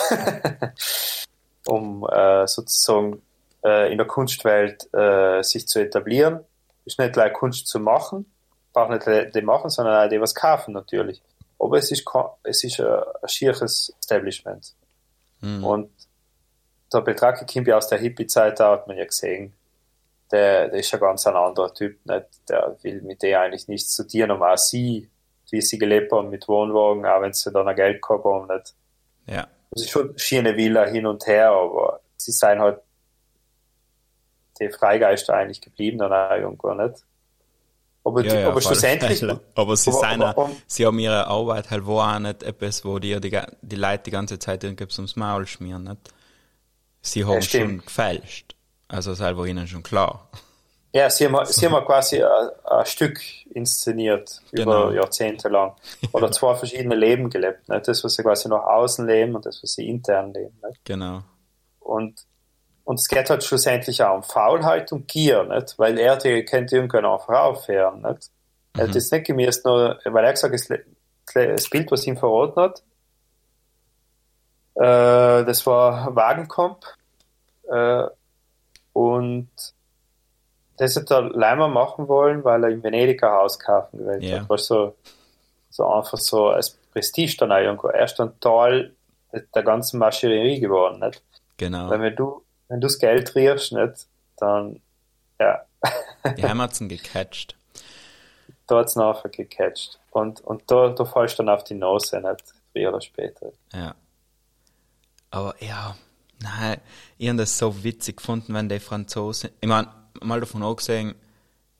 [1.66, 3.22] um äh, sozusagen
[3.64, 6.40] äh, in der Kunstwelt äh, sich zu etablieren.
[6.84, 8.26] Ist nicht gleich Kunst zu machen,
[8.86, 11.22] braucht nicht die- machen, sondern auch die was kaufen natürlich.
[11.58, 12.04] Aber es ist,
[12.44, 12.86] es ist ein,
[13.22, 14.74] ein schieres Establishment.
[15.40, 15.64] Mhm.
[15.64, 15.90] Und
[16.92, 19.52] der Betrag kommt ja aus der Hippie-Zeit, da hat man ja gesehen.
[20.30, 22.26] Der, der ist ja ganz ein anderer Typ, nicht?
[22.48, 25.08] Der will mit der eigentlich nichts zu tun, aber auch sie,
[25.50, 28.74] wie sie gelebt haben mit Wohnwagen, auch wenn sie dann ein Geld gehabt haben, nicht?
[29.26, 29.46] Ja.
[29.70, 32.80] Es ist schon schiene Villa hin und her, aber sie seien halt
[34.60, 37.02] die Freigeister eigentlich geblieben dann auch irgendwo, nicht?
[38.09, 39.22] Aber, Ja, die, ja, aber schlussendlich.
[39.54, 42.98] Aber sie, aber- sind aber- sie haben ihre Arbeit halt wo auch nicht etwas, wo
[42.98, 46.12] die, ga- die Leute die ganze Zeit irgendwas ums Maul schmieren, nicht?
[47.00, 47.70] Sie haben stimmt.
[47.70, 48.54] schon gefälscht.
[48.88, 50.28] Also ist halt ihnen schon klar.
[50.94, 53.20] Ja, sie haben, sie haben quasi ein, ein Stück
[53.54, 54.84] inszeniert Genau.
[54.88, 55.74] über Jahrzehnte lang.
[56.12, 57.68] Oder zwei verschiedene Leben gelebt.
[57.68, 57.86] Nicht?
[57.86, 60.59] Das, was sie quasi nach außen leben und das, was sie intern leben.
[60.66, 60.82] Nicht?
[60.84, 61.20] Genau.
[61.78, 62.24] Und,
[62.89, 65.78] und es geht halt schlussendlich auch um Faulheit und Gier, nicht?
[65.78, 68.01] weil er die könnte irgendwann einfach aufhören.
[68.01, 68.30] Nicht?
[68.76, 70.80] Er hat das nicht gemisst, nur, weil er gesagt hat,
[71.34, 72.82] das, Bild, was ihm verraten hat,
[74.76, 76.84] äh, das war Wagenkamp,
[77.70, 78.05] äh,
[78.95, 79.51] und
[80.78, 84.41] das hat der Leimer machen wollen, weil er in Venedig ein Haus kaufen gewählt Ja.
[84.41, 84.49] hat.
[84.49, 84.95] War so,
[85.70, 87.89] so einfach so als Prestige dann auch irgendwo.
[87.89, 88.95] Er ist dann Teil
[89.32, 91.22] der- der ganzen Maschinerie geworden, nicht?
[91.59, 91.91] Genau.
[91.91, 94.06] Weil wenn du, wenn du das Geld riechst, nicht,
[94.36, 94.80] dann,
[95.40, 95.64] ja,
[96.36, 97.56] Die haben hat's gecatcht.
[98.66, 99.98] da hat's nachher gecatcht.
[100.10, 102.44] Und, und da, da fallst du dann auf die Nase, nicht?
[102.72, 103.52] Früher oder später.
[103.72, 103.94] Ja.
[105.30, 105.96] Aber ja,
[106.40, 106.80] nein,
[107.18, 109.88] ich habe das so witzig gefunden, wenn die Franzosen, ich meine,
[110.22, 111.14] mal davon abgesehen,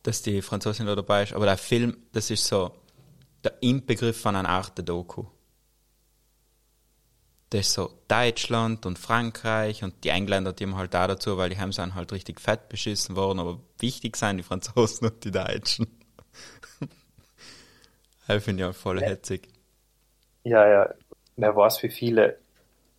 [0.03, 2.70] dass die Franzosin da dabei ist, aber der Film, das ist so
[3.45, 5.24] der Inbegriff von einer Art Doku.
[7.51, 11.49] Das ist so Deutschland und Frankreich und die Engländer, die haben halt da dazu, weil
[11.49, 15.30] die haben sind halt richtig fett beschissen worden, aber wichtig sind die Franzosen und die
[15.30, 15.86] Deutschen.
[18.26, 19.49] das finde ich auch voll hetzig.
[20.44, 20.94] Ja, ja,
[21.36, 22.38] wer weiß, wie viele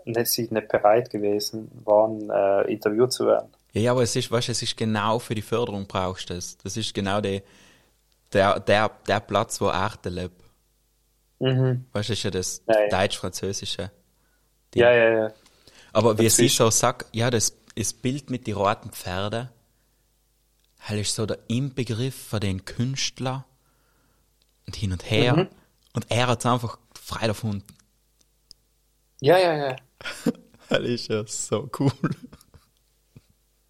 [0.05, 3.51] nicht, sich nicht bereit gewesen waren, äh, interviewt zu werden.
[3.73, 6.57] Ja, ja, aber es ist, weißt, es ist genau für die Förderung brauchst du das.
[6.57, 7.43] Das ist genau die,
[8.33, 10.41] der, der, der Platz, wo Arte lebt.
[11.39, 11.85] Mhm.
[11.93, 12.89] Weißt du, das ist ja das Ja, ja.
[12.89, 13.91] Deutsch-Französische.
[14.75, 15.31] Ja, ja, ja.
[15.93, 19.49] Aber wie sie so sagt, ja, das, das Bild mit den roten Pferden,
[20.81, 23.45] halt ist so der Inbegriff von den Künstler
[24.67, 25.35] und hin und her.
[25.35, 25.47] Mhm.
[25.93, 27.65] Und er hat es einfach frei erfunden.
[29.21, 29.75] Ja, ja, ja.
[30.69, 31.91] Das ist ja so cool.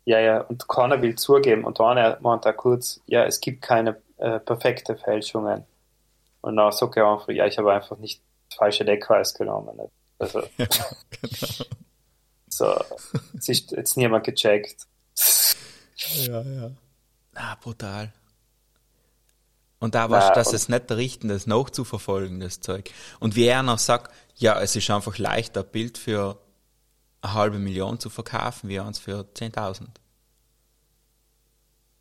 [0.03, 1.63] Ja, ja, und keiner will zugeben.
[1.63, 5.63] Und dann meint er kurz, ja, es gibt keine äh, perfekte Fälschungen.
[6.41, 9.77] Und dann sagt er einfach, ja, ich habe einfach nicht das falsche Deckweiß genommen.
[9.77, 9.93] Nicht?
[10.19, 10.67] Also, Ja,
[11.21, 11.65] genau.
[12.47, 12.83] so,
[13.37, 14.85] es ist jetzt niemand gecheckt.
[15.95, 16.71] Ja, ja.
[17.35, 18.13] Ah, brutal.
[19.79, 22.91] Und da Na, du, dass es nicht der Richten das nachzuverfolgen, das Zeug.
[23.19, 26.37] Und wie er noch sagt, ja, es ist einfach leichter, ein Bild für
[27.21, 29.87] eine halbe Million zu verkaufen, wie eins für 10.000.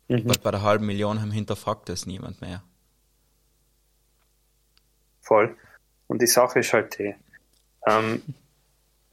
[0.09, 0.27] Mhm.
[0.27, 2.63] Weil bei der halben Million haben hinterfragt das niemand mehr.
[5.21, 5.55] Voll.
[6.07, 7.15] Und die Sache ist halt die,
[7.87, 8.21] ähm,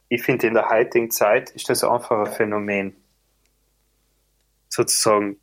[0.08, 2.96] ich finde in der heutigen Zeit ist das einfach ein Phänomen.
[4.68, 5.38] Sozusagen.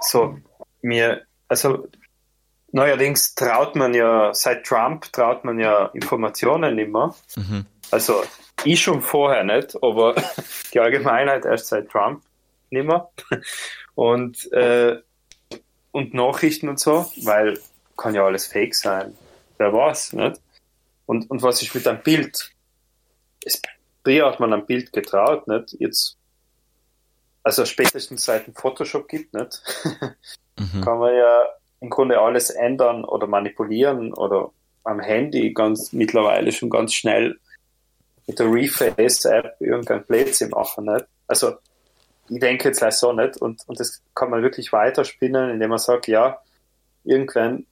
[0.00, 0.38] So,
[0.82, 1.88] mir, also
[2.72, 7.14] neuerdings traut man ja, seit Trump traut man ja Informationen nicht mehr.
[7.36, 7.66] Mhm.
[7.90, 8.22] Also
[8.64, 10.14] ich schon vorher nicht, aber
[10.74, 12.22] die Allgemeinheit erst seit Trump
[12.70, 13.10] nicht mehr.
[13.94, 15.00] Und, äh,
[15.92, 17.58] und Nachrichten und so, weil
[17.96, 19.16] kann ja alles fake sein.
[19.58, 20.40] Wer weiß, nicht?
[21.10, 22.52] Und, und was ist mit einem Bild?
[23.44, 23.60] Es,
[24.04, 25.74] früher hat man ein Bild getraut, nicht?
[25.80, 26.16] Jetzt,
[27.42, 29.60] also spätestens seit es Photoshop gibt, nicht?
[30.56, 30.82] Mhm.
[30.82, 31.46] kann man ja
[31.80, 34.52] im Grunde alles ändern oder manipulieren oder
[34.84, 37.40] am Handy ganz mittlerweile schon ganz schnell
[38.28, 40.84] mit der Reface-App irgendein Blödsinn machen.
[40.84, 41.06] Nicht?
[41.26, 41.54] Also
[42.28, 45.78] ich denke jetzt gleich so nicht und, und das kann man wirklich weiterspinnen, indem man
[45.78, 46.40] sagt, ja,
[47.02, 47.66] irgendwann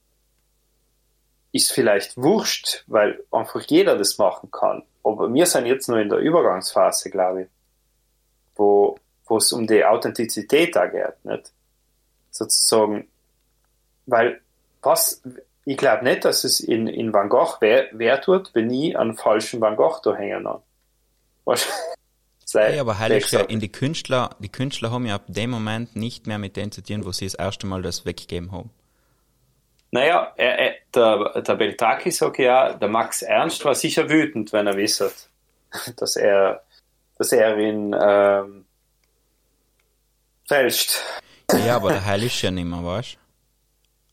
[1.53, 4.83] ist vielleicht wurscht, weil einfach jeder das machen kann.
[5.03, 7.49] Aber wir sind jetzt nur in der Übergangsphase, glaube ich,
[8.57, 8.99] wo,
[9.37, 11.53] es um die Authentizität da geht, nicht?
[12.31, 13.09] Sozusagen,
[14.07, 14.41] weil
[14.83, 15.23] was,
[15.65, 19.17] ich glaube nicht, dass es in, in Van Gogh wer, wer tut, wenn ich einen
[19.17, 20.63] falschen Van Gogh da hängen habe.
[22.45, 25.97] Sei- Ja, aber heilig ja in die Künstler, die Künstler haben ja ab dem Moment
[25.97, 28.71] nicht mehr mit denen zu tun, wo sie das erste Mal das weggegeben haben.
[29.91, 34.67] Naja, er, er, der, der Beltraki sagt ja, der Max Ernst war sicher wütend, wenn
[34.67, 35.29] er wissert,
[35.97, 36.63] dass er,
[37.17, 38.67] dass er ihn ähm,
[40.47, 40.93] fälscht.
[41.67, 43.17] Ja, aber der Heil ist ja nicht mehr, weißt?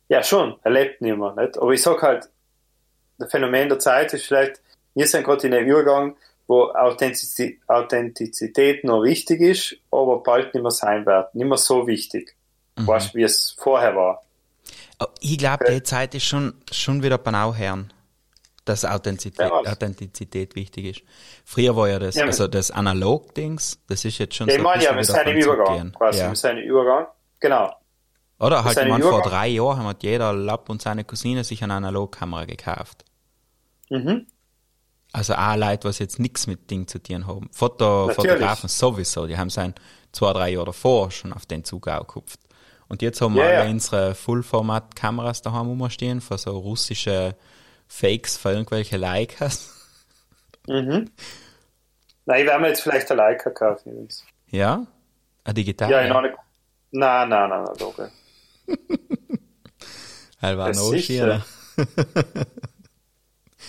[0.08, 1.58] Ja, schon, er lebt nicht mehr, nicht?
[1.58, 2.30] Aber ich sag halt,
[3.18, 4.62] das Phänomen der Zeit ist vielleicht,
[4.94, 6.16] wir sind gerade in einem Übergang,
[6.48, 11.34] wo Authentizität, Authentizität noch wichtig ist, aber bald nicht mehr sein wird.
[11.34, 12.36] Nicht mehr so wichtig.
[12.78, 12.88] Mhm.
[12.88, 14.25] Weißt wie es vorher war.
[14.98, 17.86] Aber Ich glaube, die Zeit ist schon, schon wieder genau her,
[18.64, 19.72] dass Authentizität, Ja?
[19.72, 21.02] Authentizität wichtig ist.
[21.44, 24.64] Früher war ja das, Ja, also das Analog-Dings, das ist jetzt schon Ich so ein
[24.64, 25.92] meine ja, wir bisschen sind im Übergang.
[25.92, 26.30] Quasi, Ja.
[26.30, 27.08] wir sind im Übergang.
[27.40, 27.76] Genau.
[28.40, 31.64] Oder halt, sind ich meine, vor drei Jahren hat jeder Lapp und seine Cousine sich
[31.64, 33.06] eine Analogkamera gekauft.
[33.90, 34.26] Mhm.
[35.14, 37.48] Also auch Leute, was jetzt nichts mit Ding zu tun haben.
[37.54, 38.32] Foto, Natürlich.
[38.32, 39.74] Fotografen sowieso, die haben sein
[40.12, 42.40] zwei, drei Jahre davor schon auf den Zug aufgekupft.
[42.88, 47.36] Und jetzt haben wir alle unsere Full-Format-Kameras daheim rumstehen, für so russische
[47.88, 49.72] Fakes, für irgendwelche Leicas.
[50.68, 51.10] Mhm.
[52.26, 53.92] Nein, ich werde mir jetzt vielleicht eine Leica kaufen.
[53.92, 54.24] übrigens.
[54.50, 54.86] Ja?
[55.44, 55.92] Eine digitale?
[55.92, 56.30] Ja, in einer.
[56.92, 58.12] Nein, nein, nein, nein, logisch.
[60.42, 61.44] Er war Ja, noch sicher.
[61.78, 61.86] schöner.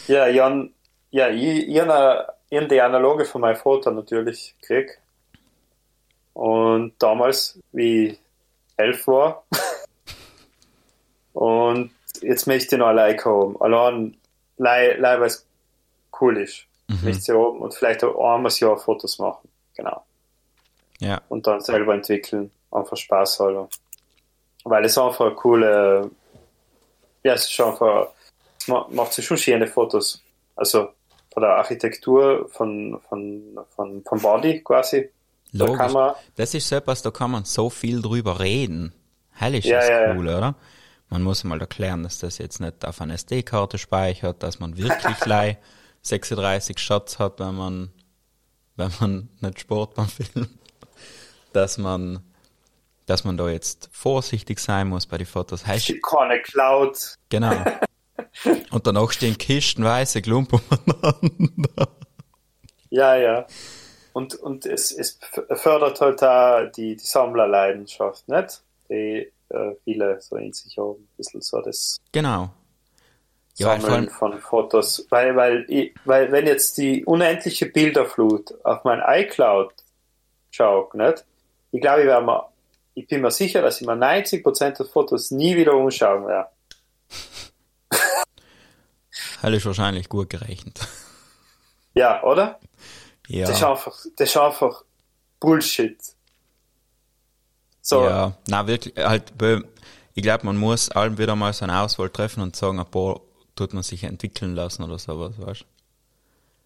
[0.08, 4.98] Ja, ich, ich habe hab die Analoge von meinem Vater natürlich gekriegt.
[6.34, 8.18] Und damals, wie
[8.78, 9.44] ich elf war.
[11.32, 11.90] Und
[12.22, 13.56] jetzt möchte ich noch allein kommen.
[13.60, 14.16] Allein,
[14.58, 15.46] allein, allein weil es
[16.20, 16.64] cool ist.
[16.88, 17.00] Mhm.
[17.04, 19.48] Möchte sie oben und vielleicht auch einmal das Jahr Fotos machen.
[19.74, 20.02] Genau.
[21.00, 22.50] Ja, Und dann selber entwickeln.
[22.70, 23.68] Einfach Spaß halber.
[24.64, 26.10] Weil es einfach eine coole,
[27.22, 28.08] ja, es ist schon einfach,
[28.58, 30.22] es ma- macht sich schon schöne Fotos.
[30.56, 30.88] Also
[31.32, 35.10] von der Architektur, von, von, von, vom Body quasi.
[35.58, 35.92] Da logisch.
[35.92, 38.92] man, Das ist so etwas, da kann man so viel drüber reden.
[39.32, 40.14] Hell ist Ja, das ja, ja.
[40.14, 40.54] cool, oder?
[41.08, 45.24] Man muss mal erklären, dass das jetzt nicht auf einer SD-Karte speichert, dass man wirklich
[45.24, 45.58] lei
[46.02, 47.90] 36 Shots hat, wenn man,
[48.76, 50.50] wenn man nicht Sportbahn filmt.
[51.52, 52.22] Dass man,
[53.06, 55.66] dass man da jetzt vorsichtig sein muss bei den Fotos.
[55.66, 57.14] Heißt, keine Cloud.
[57.28, 57.54] genau.
[58.70, 61.88] Und danach stehen Kisten weiße Klumpen umeinander.
[62.90, 63.46] Ja, ja.
[64.16, 65.18] Und, und es, es
[65.56, 68.62] fördert halt auch die, die Sammlerleidenschaft, nicht?
[68.88, 71.02] Die äh, viele so in sich haben.
[71.02, 72.48] Ein bisschen so das Genau.
[73.56, 75.06] Ja, Sammeln von Fotos.
[75.10, 75.66] Weil, weil,
[76.06, 79.74] weil, wenn jetzt die unendliche Bilderflut auf mein iCloud
[80.50, 81.26] schaut, nicht?
[81.72, 82.48] Ich glaube, ich, mir,
[82.94, 86.48] ich bin mir sicher, dass ich mir 90% der Fotos nie wieder umschauen werde.
[89.54, 90.80] ist wahrscheinlich gut gerechnet.
[91.92, 92.58] Ja, oder?
[93.28, 93.46] Ja.
[93.46, 94.84] Das ist einfach, das ist einfach
[95.40, 95.98] Bullshit.
[97.82, 99.32] So, Ja, na wirklich, halt,
[100.14, 103.20] ich glaube, man muss allem wieder mal so eine Auswahl treffen und sagen, ein paar
[103.54, 105.64] tut man sich entwickeln lassen oder sowas, weißt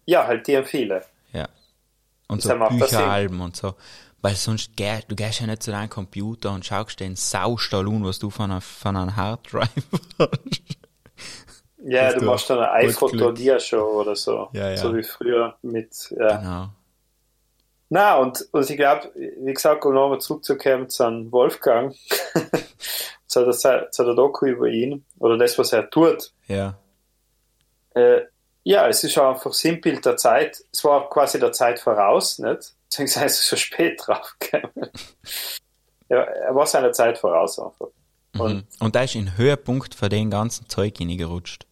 [0.05, 1.05] ja, halt die viele.
[1.31, 1.47] Ja.
[2.27, 2.79] Und so das Sinn.
[2.79, 3.75] Bücheralben und so.
[4.21, 8.03] Weil sonst, geh, du gehst ja nicht zu deinem Computer und schaust den Saustall an,
[8.03, 9.69] was du von, einer, von einem Harddrive
[10.19, 10.80] hast.
[11.83, 14.49] Ja, Dass du machst dann eine iPhoto-Dia-Show oder so.
[14.53, 14.77] Ja, ja.
[14.77, 16.37] So wie früher mit, ja.
[16.37, 16.69] Genau.
[17.89, 21.93] Na, und, und ich glaube, wie gesagt, um nochmal zurückzukommen zu Wolfgang,
[23.27, 26.77] zu, der, zu der Doku über ihn, oder das, was er tut, Ja.
[27.95, 28.21] äh,
[28.63, 32.73] ja, es ist einfach Sinnbild der Zeit, es war quasi der Zeit voraus, nicht?
[32.91, 34.89] Deswegen sei es so spät draufgekommen.
[36.09, 37.87] ja, er war seiner Zeit voraus einfach.
[38.37, 38.63] Und Mhm.
[38.79, 41.65] Und da ist in den Höhepunkt von dem ganzen Zeug hineingerutscht.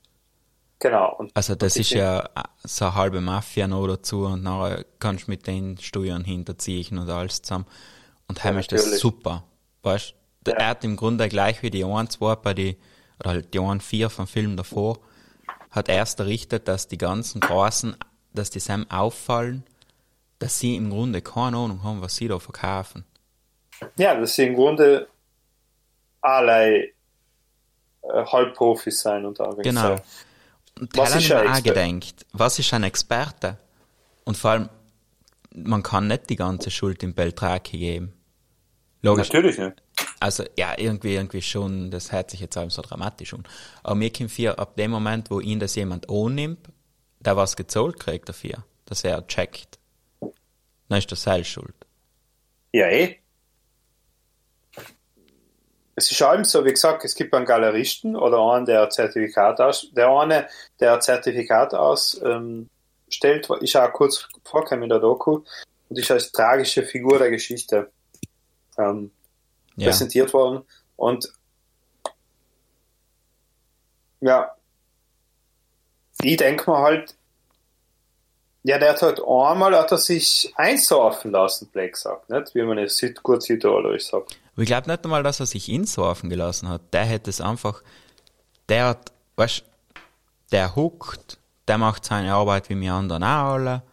[0.80, 4.43] Genau, und Also das Und ist ja äh, so eine halbe Mafia noch dazu und
[4.43, 7.65] nachher kannst du mit den Steuern hinterziehen und alles zusammen.
[8.27, 9.43] Und heim ist das super.
[9.84, 10.13] Weißt
[10.43, 10.57] du, Ja.
[10.57, 12.77] er hat im Grunde gleich wie die 1, 2 bei die,
[13.19, 14.99] oder halt die 1, 4 vom Film davor,
[15.71, 17.95] hat erst errichtet, dass die ganzen Großen,
[18.34, 19.63] dass die Sam auffallen,
[20.39, 23.03] dass sie im Grunde keine Ahnung haben, was sie da verkaufen.
[23.97, 25.07] ja, dass sie im Grunde
[26.21, 26.91] alle äh,
[28.25, 29.82] Halbprofis sein, unter Genau.
[29.82, 30.28] Anführungszeichen.
[30.80, 31.69] Und Was ist ich ein auch Experte?
[31.69, 33.57] gedenkt, was ist ein Experte?
[34.23, 34.69] Und vor allem,
[35.53, 38.13] man kann nicht die ganze Schuld dem Beltraki geben.
[39.01, 39.27] Logisch.
[39.30, 39.82] Natürlich nicht.
[40.19, 43.43] Also, ja, irgendwie, irgendwie schon, das hört sich jetzt allem so dramatisch an.
[43.84, 46.59] Aber mir kommt vier, ab dem Moment, wo ihn das jemand annimmt,
[47.19, 49.80] der was gezahlt kriegt dafür, dass er checkt,
[50.89, 51.75] dann ist das seine Schuld.
[52.73, 53.18] Ja, eh.
[56.00, 59.60] Es ist allem so, wie gesagt, es gibt einen Galeristen oder einen, der ein Zertifikat
[59.60, 60.47] aus, der eine,
[60.80, 62.70] der ein Zertifikat ausstellt, ähm,
[63.10, 65.41] stellt, ist auch kurz vorgekommen in der Doku
[65.89, 67.91] und ist als tragische Figur der Geschichte
[68.78, 69.12] ähm,
[69.76, 70.64] Ja, präsentiert worden.
[70.95, 71.34] Und
[74.22, 74.56] ja,
[76.22, 77.14] ich denke mir halt,
[78.64, 82.56] ja, der hat halt einmal hat er sich einsaufen lassen, Blake sagt, nicht?
[82.56, 84.38] Wie man es gut südtirolerisch sagt.
[84.60, 86.93] Aber ich glaube nicht einmal, dass er sich insurfen gelassen hat.
[86.93, 87.82] Der hätte es einfach,
[88.68, 89.64] der hat, weißt,
[90.51, 91.39] der huckt,
[91.70, 93.84] der macht seine Arbeit wie wir anderen auch alle,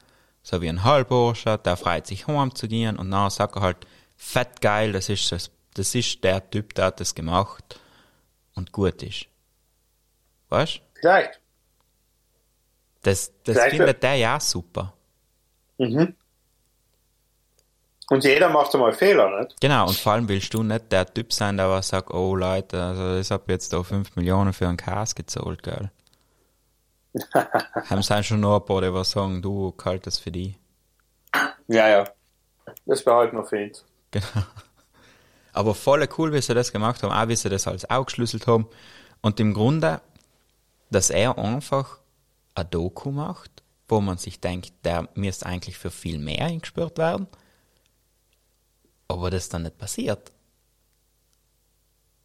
[0.43, 3.87] so wie ein Halbbursche, der freut sich heim zu gehen und dann sagt er halt,
[4.17, 7.79] fett geil, das ist das, das ist der Typ, der hat das gemacht
[8.57, 9.27] und gut ist.
[10.49, 10.81] Weißt?
[10.95, 11.41] Vielleicht.
[13.03, 14.95] Das, das Vielleicht- findet der ja super.
[15.79, 16.17] Mhm.
[18.09, 19.61] Und jeder macht einmal Fehler, nicht?
[19.61, 22.81] Genau, und vor allem willst du nicht der Typ sein, der was sagt, oh Leute,
[22.81, 25.91] also ich hab jetzt da 5 Millionen für einen Kas gezahlt, gell.
[27.35, 30.57] Haben sie schon noch ein paar, die was sagen, du, kalt das für die.
[31.67, 32.05] Ja, ja.
[32.85, 33.73] Das behalten wir für ihn.
[34.11, 34.47] Genau.
[35.53, 38.69] Aber voll cool, wie sie das gemacht haben, auch wie sie das alles aufgeschlüsselt haben.
[39.23, 40.01] Und im Grunde,
[40.91, 41.99] dass er einfach
[42.55, 43.51] ein Doku macht,
[43.89, 47.27] wo man sich denkt, der müsste eigentlich für viel mehr eingesperrt werden.
[49.09, 50.33] Aber das dann nicht passiert.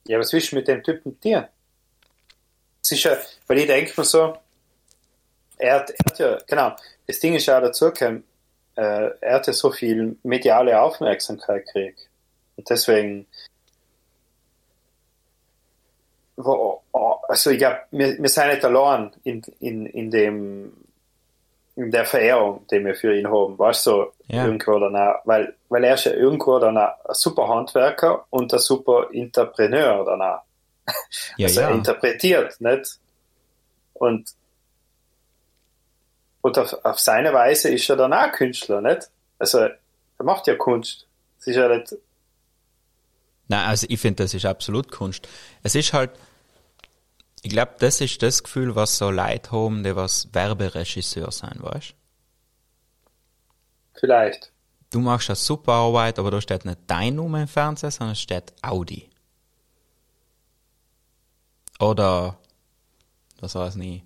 [0.08, 1.50] Ja, was willst du mit dem Typen dir?
[2.82, 3.18] Ist ja,
[3.48, 4.36] weil ich denke mir so,
[5.58, 6.76] er hat, er hat ja, genau,
[7.08, 8.24] das Ding ist ja auch dazu gekommen,
[8.76, 12.10] äh, er hat ja so viel mediale Aufmerksamkeit gekriegt.
[12.58, 13.28] Und deswegen,
[16.36, 20.74] wo, oh, also ich glaube, wir, wir sind nicht allein in, in, in dem,
[21.76, 24.46] der Verehrung, die wir für ihn haben, weißt du, so Ja.
[24.46, 29.08] irgendwo danach, weil, weil er ist ja irgendwo danach ein super Handwerker und ein super
[29.14, 30.42] Entrepreneur danach.
[31.38, 31.76] Ja, also er ja.
[31.76, 33.00] interpretiert, nicht?
[33.94, 34.32] Und,
[36.42, 39.10] und auf, auf seine Weise ist er dann auch Künstler, nicht?
[39.40, 39.78] Also, er
[40.24, 41.08] macht ja Kunst.
[41.40, 41.94] Es ist ja nicht,
[43.48, 45.28] Nein, also ich finde, das ist absolut Kunst.
[45.62, 46.12] Es ist halt,
[47.44, 51.94] ich glaube, das ist das Gefühl, was so Leute haben, die was Werberegisseur sein, weißt
[53.94, 54.52] vielleicht.
[54.92, 58.20] Du machst eine super Arbeit, aber da steht nicht dein Name im Fernsehen, sondern es
[58.22, 59.10] steht Audi.
[61.80, 62.38] Oder,
[63.40, 64.04] was weiß nicht,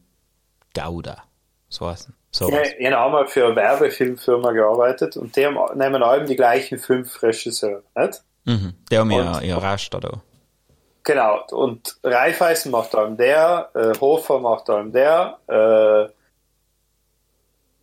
[0.73, 1.23] Gouda.
[1.69, 6.03] So heißt so Ja, ich habe einmal für eine Werbefilmfirma gearbeitet und die haben, nehmen
[6.03, 8.23] allem die gleichen fünf Regisseure, nicht?
[8.45, 8.73] mhm.
[8.91, 10.21] Die haben ja Und- ihr Raster da.
[11.05, 16.11] Genau, und Raiffeisen macht allem der, äh, Hofer macht allem der, äh,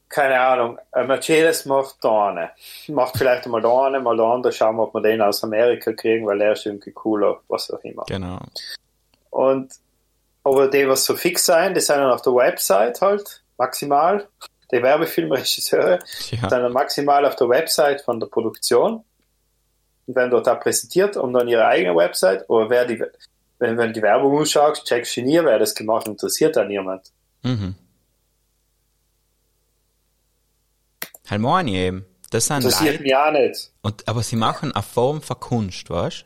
[0.09, 2.51] keine Ahnung, äh, Mercedes macht da eine.
[2.89, 5.93] Macht vielleicht mal da eine, mal da andere, schauen wir, ob wir den aus Amerika
[5.93, 8.05] kriegen, weil der ist irgendwie cooler, was auch immer.
[8.09, 8.41] Genau.
[9.31, 9.73] Und
[10.45, 14.29] aber die, was so fix sein, die sind dann auf der Website halt, maximal.
[14.73, 16.01] Die Werbefilmregisseure
[16.31, 16.41] Ja.
[16.41, 19.05] sind dann maximal auf der Website von der Produktion
[20.07, 22.49] und werden dort auch präsentiert und dann ihre eigene Website.
[22.49, 23.01] Aber wer die,
[23.59, 26.69] wenn, wenn du die Werbung anschaust, checkst du nie, wer das gemacht hat, interessiert dann
[26.69, 27.13] niemand.
[27.43, 27.75] Mhm.
[31.29, 32.07] Halt meine eben.
[32.31, 33.73] Das sind Interessiert Leute, mich auch nicht.
[33.83, 36.25] und, aber sie machen eine Form von Kunst, weißt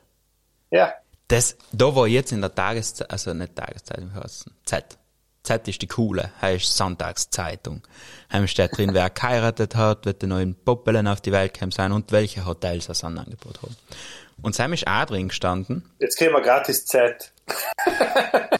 [0.70, 0.94] Ja,
[1.28, 4.98] Das, da war jetzt in der Tageszeitung, also nicht Tageszeitung, wie heißt es?
[5.46, 5.68] Z.
[5.68, 7.82] Ist die coole, heißt Sonntagszeitung.
[8.32, 11.92] Heim steht drin, wer geheiratet hat, wird die neuen Poppelen auf die Welt gekommen sein
[11.92, 13.76] und welche Hotels ein Angebot haben.
[14.42, 15.88] Und Sam ist auch drin gestanden.
[15.98, 17.32] jetzt kriegen wir gratis Z.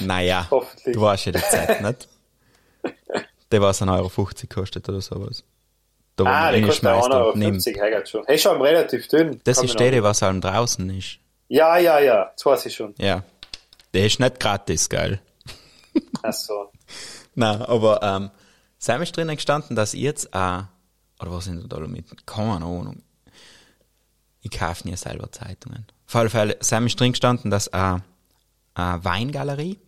[0.00, 2.08] Naja, du warst ja die Z, nicht?
[3.50, 4.10] Der was 1,50 Euro
[4.54, 5.42] kostet oder sowas.
[6.14, 8.08] Da wo Ah, man reinschmeißt 1,50 und nimmt.
[8.08, 8.24] Schon.
[8.26, 9.40] Hey, schon relativ dünn.
[9.44, 11.18] Das Kann ist der was allem draußen ist.
[11.48, 12.94] Ja, ja, ja, das weiß ich schon.
[12.98, 13.24] Ja.
[13.94, 15.20] Der ist nicht gratis, geil.
[16.22, 16.72] Ach so.
[17.34, 18.30] Nein, aber ähm,
[18.78, 20.62] Sam ist drinnen gestanden, dass ich jetzt äh,
[21.20, 22.26] oder was sind da mit?
[22.26, 23.02] Keine Ahnung.
[24.40, 25.86] Ich kaufe nie selber Zeitungen.
[26.06, 27.98] Auf alle Fälle, Sam ist drin gestanden, dass äh,
[28.74, 29.78] eine Weingalerie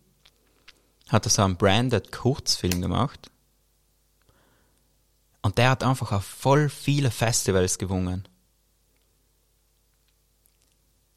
[1.09, 3.31] hat so einen branded Kurzfilm gemacht.
[5.41, 8.27] Und der hat einfach auf voll viele Festivals gewonnen.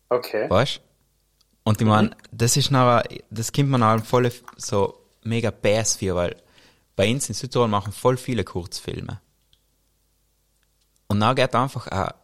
[0.08, 0.48] Okay.
[0.48, 0.80] Weißt
[1.64, 6.14] Und ich meine, das ist nachher, das kommt man auch voll so mega Bass für,
[6.14, 6.36] weil
[6.94, 9.20] bei uns in Südtirol machen voll viele Kurzfilme.
[11.08, 12.14] Und dann geht einfach eine,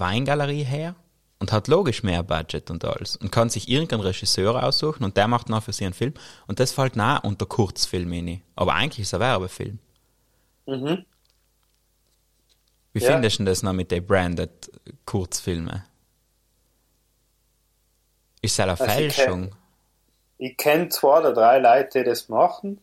[0.00, 0.94] Weingalerie her
[1.40, 5.28] und hat logisch mehr Budget und alles und kann sich irgendeinen Regisseur aussuchen und der
[5.28, 6.14] macht dann für sie einen Film
[6.46, 8.42] und das fällt nah unter Kurzfilm rein.
[8.56, 9.78] Aber eigentlich ist es ein Werbefilm.
[10.66, 11.04] Mhm.
[12.94, 13.12] Wie Ja.
[13.12, 14.70] findest du das noch mit den branded
[15.04, 15.82] Kurzfilmen?
[18.44, 19.50] Ist eine Also ich Fälschung?
[20.36, 22.78] Ich kenne zwei oder drei Leute, die das machen.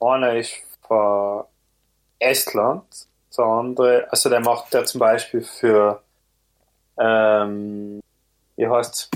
[0.00, 0.54] Einer ist
[0.86, 1.44] von
[2.18, 2.84] Estland,
[3.36, 6.02] der andere, also der macht der zum Beispiel für,
[6.98, 8.00] ähm,
[8.56, 9.08] wie heißt's?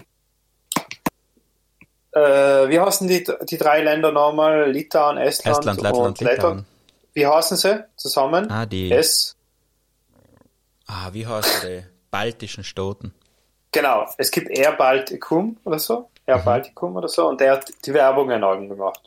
[2.12, 4.70] Äh, wie heißen die, die drei Länder nochmal?
[4.70, 6.64] Litauen, Estland, Estland, Lettland, und Lettland.
[7.12, 8.50] Wie heißen sie zusammen?
[8.50, 9.36] Ah, die- Es,
[10.86, 11.84] Ah, wie heißt die?
[12.12, 13.12] Baltischen Staaten.
[13.76, 16.08] Genau, es gibt Air Balticum oder so.
[16.26, 17.28] Air Balticum oder so.
[17.28, 19.00] Und der hat die Werbungen allen gemacht.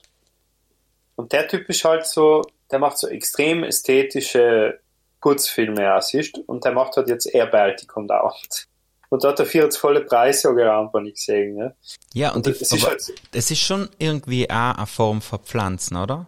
[1.15, 4.79] Und der Typ ist halt so, der macht so extrem ästhetische
[5.19, 6.43] Kurzfilme, auch, siehst du?
[6.45, 8.67] Und der macht halt jetzt Air Balticum dauernd.
[9.09, 11.75] Und da hat er vier jetzt volle Preise gerannt, wenn ich gesehen, ne?
[12.13, 15.39] Ja, und, Und die, es ist halt- das ist schon irgendwie auch eine Form von
[15.39, 16.27] Pflanzen, oder?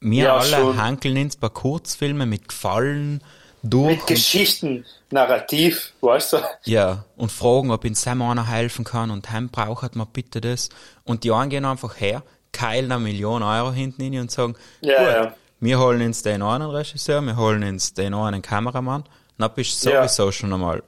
[0.00, 0.80] Wir Ja, alle schon.
[0.80, 3.22] hankeln uns bei Kurzfilmen mit Gefallen
[3.70, 3.96] durch.
[3.96, 6.38] Mit Geschichten, Narrativ, weißt du?
[6.64, 10.68] ja, und fragen, ob uns Sam einer helfen kann und heim braucht man bitte das.
[11.04, 14.98] Und die einen gehen einfach her, keilen eine Million Euro hinten rein und sagen, Ja,
[14.98, 15.34] gut, ja.
[15.60, 19.04] wir holen uns den einen Regisseur, wir holen uns den einen Kameramann,
[19.38, 20.08] dann bist du Ja.
[20.08, 20.82] sowieso schon einmal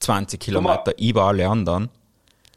[0.00, 1.88] 20 Kilometer über alle anderen.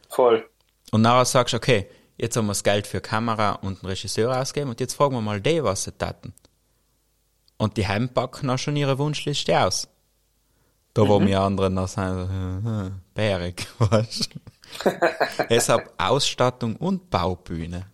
[0.09, 0.45] Voll.
[0.91, 4.37] Und nachher sagst du, okay, jetzt haben wir das Geld für Kamera und einen Regisseur
[4.39, 6.33] ausgegeben und jetzt fragen wir mal die, was sie taten.
[7.59, 9.87] Und die heimpacken auch schon ihre Wunschliste aus.
[10.95, 14.39] Da wo wir anderen noch sagen, hm, hm, bärig, weißt du?
[15.49, 17.85] Es hat Ausstattung und Baubühne.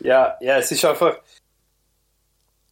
[0.00, 1.16] Ja, ja, es ist einfach.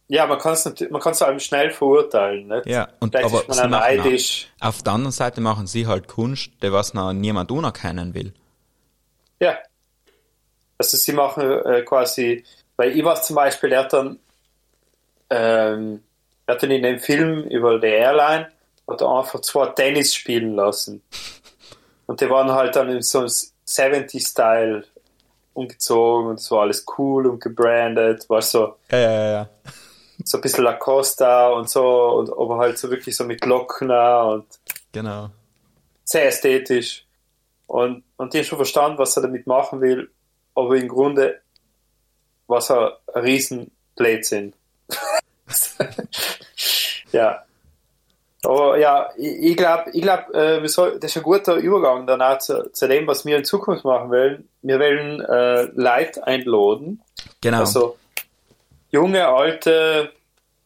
[0.07, 2.65] Ja, man kann es man kann's einem schnell verurteilen, nicht?
[2.65, 4.47] Ja, und Vielleicht aber ist man neidisch.
[4.59, 8.33] auch, auf der anderen Seite machen sie halt Kunst, die was noch niemand unerkennen will.
[9.41, 9.57] Ja.
[10.77, 12.45] Also sie machen äh, quasi,
[12.77, 14.19] weil ich weiß zum Beispiel, er hat dann,
[15.29, 16.03] ähm,
[16.45, 18.47] er hat dann in dem Film über die Airline
[18.87, 21.01] hat er einfach zwei Tennis spielen lassen.
[22.05, 24.85] Und die waren halt dann in so einem 70-Style
[25.53, 29.49] umgezogen und es war alles cool und gebrandet, war so, Ja, ja, ja.
[30.23, 34.45] so ein bisschen Lacosta und so, und aber halt so wirklich so mit Locken und
[34.93, 35.31] Genau.
[36.05, 37.05] sehr ästhetisch.
[37.65, 40.09] Und, und die haben schon verstanden, was er damit machen will,
[40.55, 41.41] aber im Grunde
[42.47, 44.53] war es ein riesen Blödsinn.
[47.11, 47.43] ja.
[48.43, 52.37] Aber ja, ich, ich glaube, ich glaub, äh, das ist ein guter Übergang dann auch
[52.37, 54.47] zu, zu dem, was wir in Zukunft machen wollen.
[54.61, 57.01] Wir wollen äh, Leute einladen,
[57.41, 57.59] Genau.
[57.59, 57.97] also
[58.89, 60.13] junge, alte,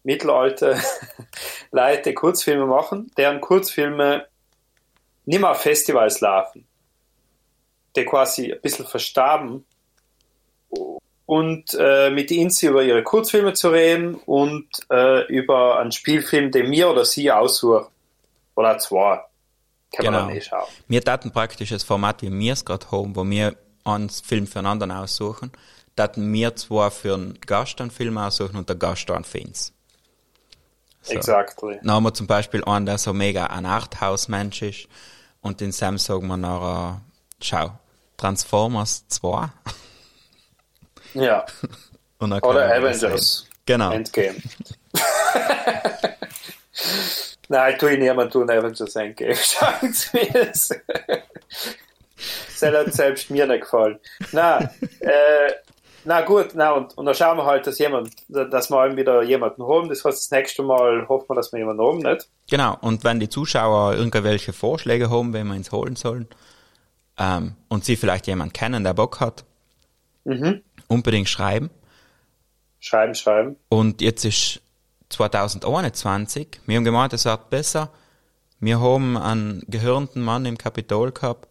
[0.03, 0.77] mittelalte
[1.71, 4.27] Leute, die Kurzfilme machen, deren Kurzfilme
[5.25, 6.67] nicht mehr auf Festivals laufen,
[7.95, 9.65] die quasi ein bisschen verstarben
[11.25, 16.69] und äh, mit ihnen über ihre Kurzfilme zu reden und äh, über einen Spielfilm, den
[16.69, 17.87] mir oder sie aussuchen.
[18.55, 19.21] Oder zwei.
[19.95, 20.27] Kann man Genau.
[20.27, 20.67] dann eh schauen.
[20.87, 24.59] Wir taten praktisch das Format, wie wir es gerade haben, wo wir einen Film für
[24.59, 25.51] einen anderen aussuchen,
[25.95, 29.73] taten wir zwar für einen Gast einen Film aussuchen und der Gast einen für uns.
[31.01, 31.13] So.
[31.13, 31.79] Exactly.
[31.81, 34.87] Dann haben wir zum Beispiel einen, der so mega ein Arthouse-Mensch ist
[35.41, 37.01] und den Sam sagen wir nachher,
[37.41, 37.71] schau,
[38.17, 39.49] Transformers 2
[41.13, 41.45] Ja.
[42.19, 43.47] Oder Avengers.
[43.65, 43.91] Genau.
[43.91, 44.35] Endgame.
[47.49, 49.35] Nein, tu ich niemand tun Avengers Endgame.
[49.35, 50.69] Schauen Sie mir das.
[52.59, 53.99] Das hat selbst mir nicht gefallen.
[54.31, 54.59] Na,
[54.99, 55.51] äh,
[56.05, 59.21] na gut, na und, und dann schauen wir halt, dass jemand, dass wir eben wieder
[59.23, 59.89] jemanden haben.
[59.89, 62.27] Das heißt, das nächste Mal hoffen wir, dass wir jemanden haben, nicht?
[62.49, 66.27] Genau, und wenn die Zuschauer irgendwelche Vorschläge haben, wen wir uns holen sollen,
[67.17, 69.43] ähm, und sie vielleicht jemanden kennen, der Bock hat,
[70.23, 70.61] Mhm.
[70.91, 71.69] Unbedingt schreiben.
[72.79, 73.55] Schreiben, schreiben.
[73.69, 74.61] Und jetzt ist
[75.09, 76.61] 2021.
[76.65, 77.89] Wir haben gemeint, es wird besser.
[78.59, 81.47] Wir haben einen gehörnten Mann im Kapitol gehabt.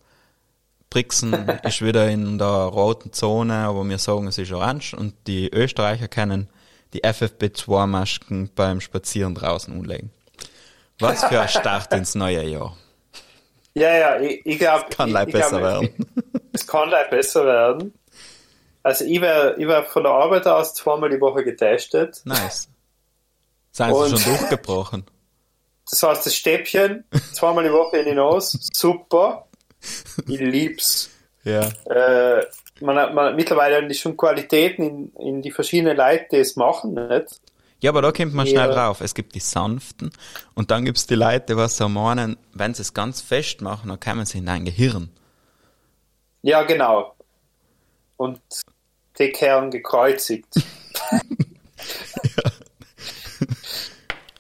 [0.91, 1.33] Brixen
[1.63, 4.95] ist wieder in der roten Zone, aber wir sagen, es ist orange.
[4.95, 6.49] Und die Österreicher können
[6.93, 10.11] die FFP2-Masken beim Spazieren draußen umlegen.
[10.99, 12.77] Was für ein Start ins neue Jahr.
[13.75, 14.87] Ja, ja, ich, ich glaube.
[14.91, 16.07] Kann ich, leicht ich besser werden.
[16.53, 17.95] Es kann leicht besser werden.
[18.83, 22.21] Also ich wäre ich wär von der Arbeit aus zweimal die Woche getestet.
[22.25, 22.69] Nice.
[23.73, 25.05] Seien sie schon durchgebrochen?
[25.91, 27.03] Das heißt, das Stäbchen
[27.33, 29.49] zweimal die Woche in die Nase, super.
[30.29, 31.11] Ich lieb's.
[31.43, 31.63] Ja.
[31.87, 32.45] Äh,
[32.81, 36.55] man, hat- man, mittlerweile haben die schon Qualitäten in, in die verschiedenen Leute, die es
[36.55, 37.41] machen, nicht?
[37.81, 38.73] Ja, aber da kommt man schnell Ja.
[38.73, 39.01] drauf.
[39.01, 40.13] Es gibt die sanften
[40.55, 43.99] und dann gibt's die Leute, was so meinen, wenn sie es ganz fest machen, dann
[43.99, 45.11] kommen sie in dein Gehirn.
[46.43, 47.17] Ja, genau.
[48.17, 48.41] Und
[49.29, 50.47] Kern gekreuzigt.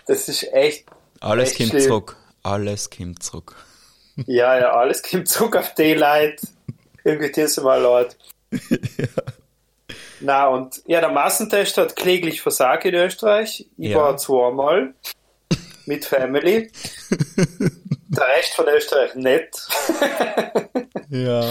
[0.06, 0.86] Das ist echt,
[1.20, 1.82] Alles Echt kommt schlimm.
[1.82, 2.16] zurück.
[2.42, 3.54] Alles kommt zurück.
[4.26, 6.46] ja, ja, alles kommt zurück auf die Leute.
[7.04, 8.16] Irgendwie diese mal Leute.
[10.20, 13.66] Na, und ja, der Massentest hat kläglich versagt in Österreich.
[13.78, 13.98] Ich Ja.
[13.98, 14.94] war zweimal
[15.86, 16.70] mit Family.
[18.08, 19.68] Der Rest von Österreich nicht.
[21.08, 21.48] Ja.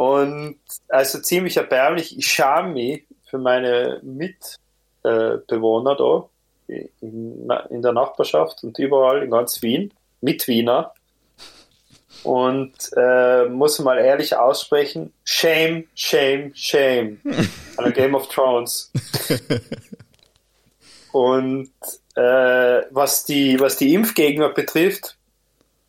[0.00, 0.56] Und
[0.88, 2.16] also ziemlich erbärmlich.
[2.16, 6.26] Ich scham mich für meine Mitbewohner da
[7.02, 9.92] in, der Nachbarschaft und überall in ganz Wien,
[10.22, 10.94] Mitwiener.
[12.22, 17.20] Und äh, muss mal ehrlich aussprechen, shame, shame, shame.
[17.76, 18.90] An Game of Thrones.
[21.12, 21.72] Und
[22.14, 25.18] äh, was die was die Impfgegner betrifft,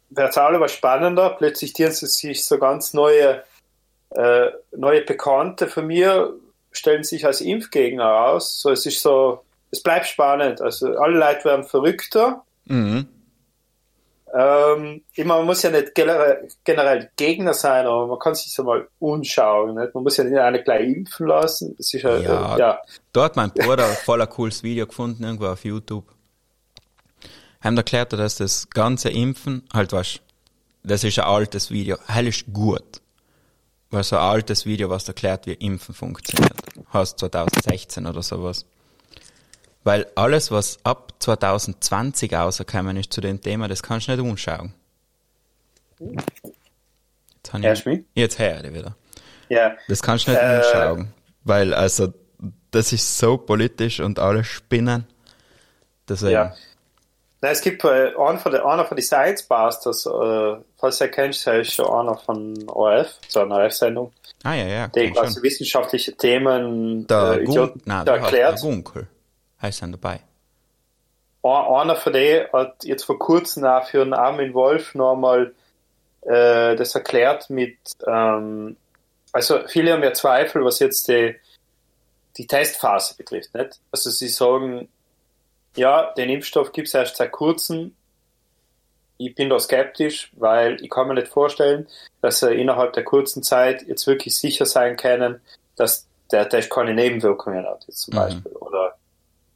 [0.09, 1.30] wird es alle was spannender.
[1.30, 3.45] Plötzlich tieren sie sich so ganz neue
[4.16, 6.34] äh, neue Bekannte von mir
[6.72, 8.62] stellen sich als Impfgegner aus.
[8.62, 10.62] So, es ist so, es bleibt spannend.
[10.62, 12.43] Also alle Leute werden verrückter.
[12.66, 13.07] Mhm.
[14.34, 18.64] Ähm, ich meine, man muss ja nicht generell, Gegner sein, aber man kann sich so
[18.64, 19.76] mal umschauen.
[19.76, 19.93] Nicht?
[19.93, 21.76] Man muss ja nicht alle gleich impfen lassen.
[21.78, 22.32] Das ist ja, Ja.
[22.32, 22.57] ja.
[22.57, 22.82] ja.
[23.12, 26.05] Da hat mein Bruder ein voller cooles Video gefunden, irgendwo auf YouTube.
[27.62, 30.20] Haben erklärt, dass das ganze Impfen, halt was,
[30.84, 33.01] das ist ein altes Video, hell ist gut.
[33.92, 36.54] Weil so ein altes Video, was erklärt, wie Impfen funktioniert.
[36.89, 38.66] Hast 2016 oder sowas.
[39.84, 44.74] Weil alles, was ab 2020 rausgekommen ist zu dem Thema, das kannst du nicht umschauen.
[46.00, 48.00] Jetzt, hab Hörst ich, mich?
[48.16, 48.96] jetzt höre ich wieder.
[49.50, 49.76] Ja.
[49.88, 50.46] Das kannst du nicht Äh.
[50.58, 51.14] anschauen.
[51.44, 52.14] Weil, also,
[52.72, 55.06] das ist so politisch und alle spinnen.
[56.08, 56.32] Deswegen.
[56.34, 56.56] Ja.
[57.44, 61.10] Nein, es gibt äh, einen von den, einer von den Science Busters, äh, falls du
[61.10, 64.14] kennst, der ist schon einer von ORF, so einer ORF-Sendung,
[64.44, 64.88] Ah, ja, ja.
[64.89, 65.44] der quasi schon.
[65.44, 68.58] wissenschaftliche Themen Der, äh, Idioten nein, der, erklärt.
[68.62, 69.08] der Gunkel.
[69.62, 70.20] Heißt dann dabei.
[71.44, 71.50] Ein-
[71.82, 75.54] Einer von denen hat jetzt vor kurzem auch für einen Armin Wolf nochmal
[76.22, 78.78] äh, das erklärt mit, ähm,
[79.32, 81.36] also viele haben ja Zweifel, was jetzt die,
[82.38, 83.56] die Testphase betrifft.
[83.56, 83.80] Nicht?
[83.92, 84.88] Also sie sagen,
[85.76, 87.95] ja, den Impfstoff gibt es erst seit kurzem.
[89.17, 91.88] Ich bin da skeptisch, weil ich kann mir nicht vorstellen,
[92.22, 95.41] dass er innerhalb der kurzen Zeit jetzt wirklich sicher sein können,
[95.76, 98.17] dass der Test keine Nebenwirkungen hat, jetzt zum Mhm.
[98.19, 98.51] Beispiel.
[98.53, 98.95] Oder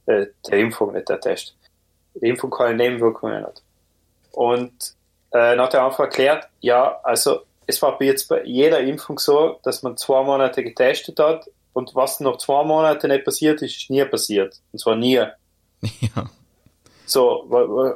[0.06, 1.56] äh, der Impfung, nicht der Test.
[2.14, 3.62] Die Impfung keine Nebenwirkungen hat.
[4.32, 4.72] Und
[5.32, 9.58] äh, dann hat er einfach erklärt, ja, also es war jetzt bei jeder Impfung so,
[9.64, 13.90] dass man zwei Monate getestet hat und was nach zwei Monaten nicht passiert ist, ist
[13.90, 14.60] nie passiert.
[14.72, 15.22] Und zwar nie.
[15.82, 16.30] Ja.
[17.06, 17.44] So,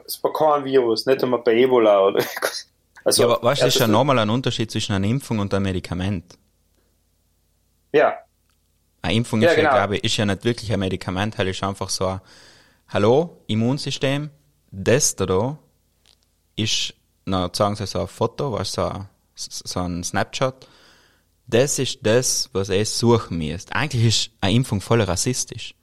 [0.07, 2.25] es war kein Virus, nicht einmal bei Ebola oder
[3.05, 5.53] also, ja, aber weißt du, das ist ja nochmal ein Unterschied zwischen einer Impfung und
[5.53, 6.39] einem Medikament.
[7.93, 8.15] Ja,
[9.03, 9.75] Eine Impfung Ja, ist ja, genau.
[9.75, 12.21] glaube ich, ist ja nicht wirklich ein Medikament, weil ist einfach so ein,
[12.89, 14.31] hallo, Immunsystem,
[14.71, 15.59] das da
[16.55, 20.69] ist, na, sagen sie so ein Foto, weißt so, ein- so ein Snapshot,
[21.49, 23.75] das ist das, was ihr suchen müsst.
[23.75, 25.75] Eigentlich ist eine Impfung voll rassistisch.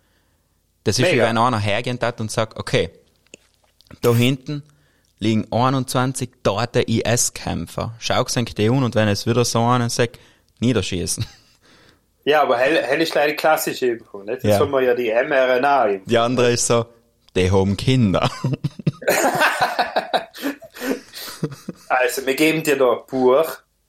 [0.87, 2.89] Das ist wie wenn einer hergeht hat und sagt, okay,
[4.01, 4.63] da hinten
[5.19, 7.93] liegen 21 tote IS-Kämpfer.
[7.99, 10.17] Schau euch die und wenn es wieder so einen sagt,
[10.61, 11.25] niederschießen.
[12.23, 14.43] ja, aber hell, hell ist leider die klassische Impfung, nicht?
[14.43, 14.59] Jetzt Ja.
[14.59, 16.07] haben wir ja die mRNA-Impfung.
[16.07, 16.85] Die andere ist so,
[17.35, 18.29] die haben Kinder.
[21.89, 23.45] Also, wir geben dir da ein Buch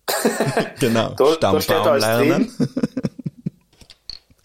[0.81, 1.11] genau.
[1.15, 2.53] Da- da steht Stammbaum alles lernen.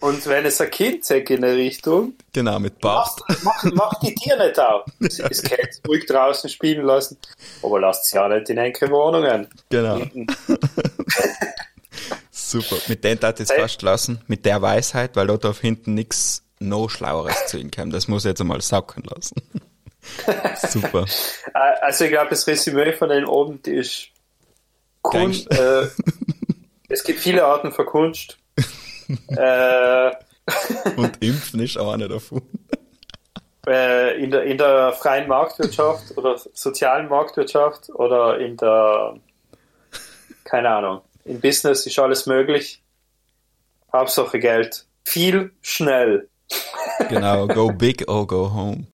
[0.04, 3.42] Und wenn es ein Kind sagt in eine Richtung, genau, mit mach, Bart.
[3.42, 4.84] mach, mach die Tiere nicht auf.
[5.00, 7.16] Das Kind ruhig draußen spielen lassen,
[7.62, 9.48] aber lasst sie ja nicht in enge Wohnungen.
[9.70, 10.02] Genau.
[12.30, 12.76] Super.
[12.88, 14.20] Mit dem tat ich es fast lassen.
[14.26, 17.90] Mit der Weisheit, weil dort auf hinten nichts noch Schlaueres zu ihm kam.
[17.90, 19.36] Das muss ich jetzt einmal sacken lassen.
[20.68, 21.06] Super.
[21.54, 24.08] Äh, Also ich glaube, das Resümee von den oben ist
[25.02, 25.50] Kunst.
[25.50, 25.88] Äh,
[26.88, 28.38] es gibt viele Arten von Kunst.
[29.28, 30.10] Äh,
[30.96, 32.42] Und Impfen ist auch eine davon.
[33.66, 39.14] äh, in, der, in der freien Marktwirtschaft oder sozialen Marktwirtschaft oder in der,
[40.44, 42.82] keine Ahnung, im Business ist alles möglich.
[43.92, 44.86] Hauptsache Geld.
[45.04, 46.28] Viel, schnell.
[47.08, 47.46] Genau.
[47.46, 48.82] Go big or go home.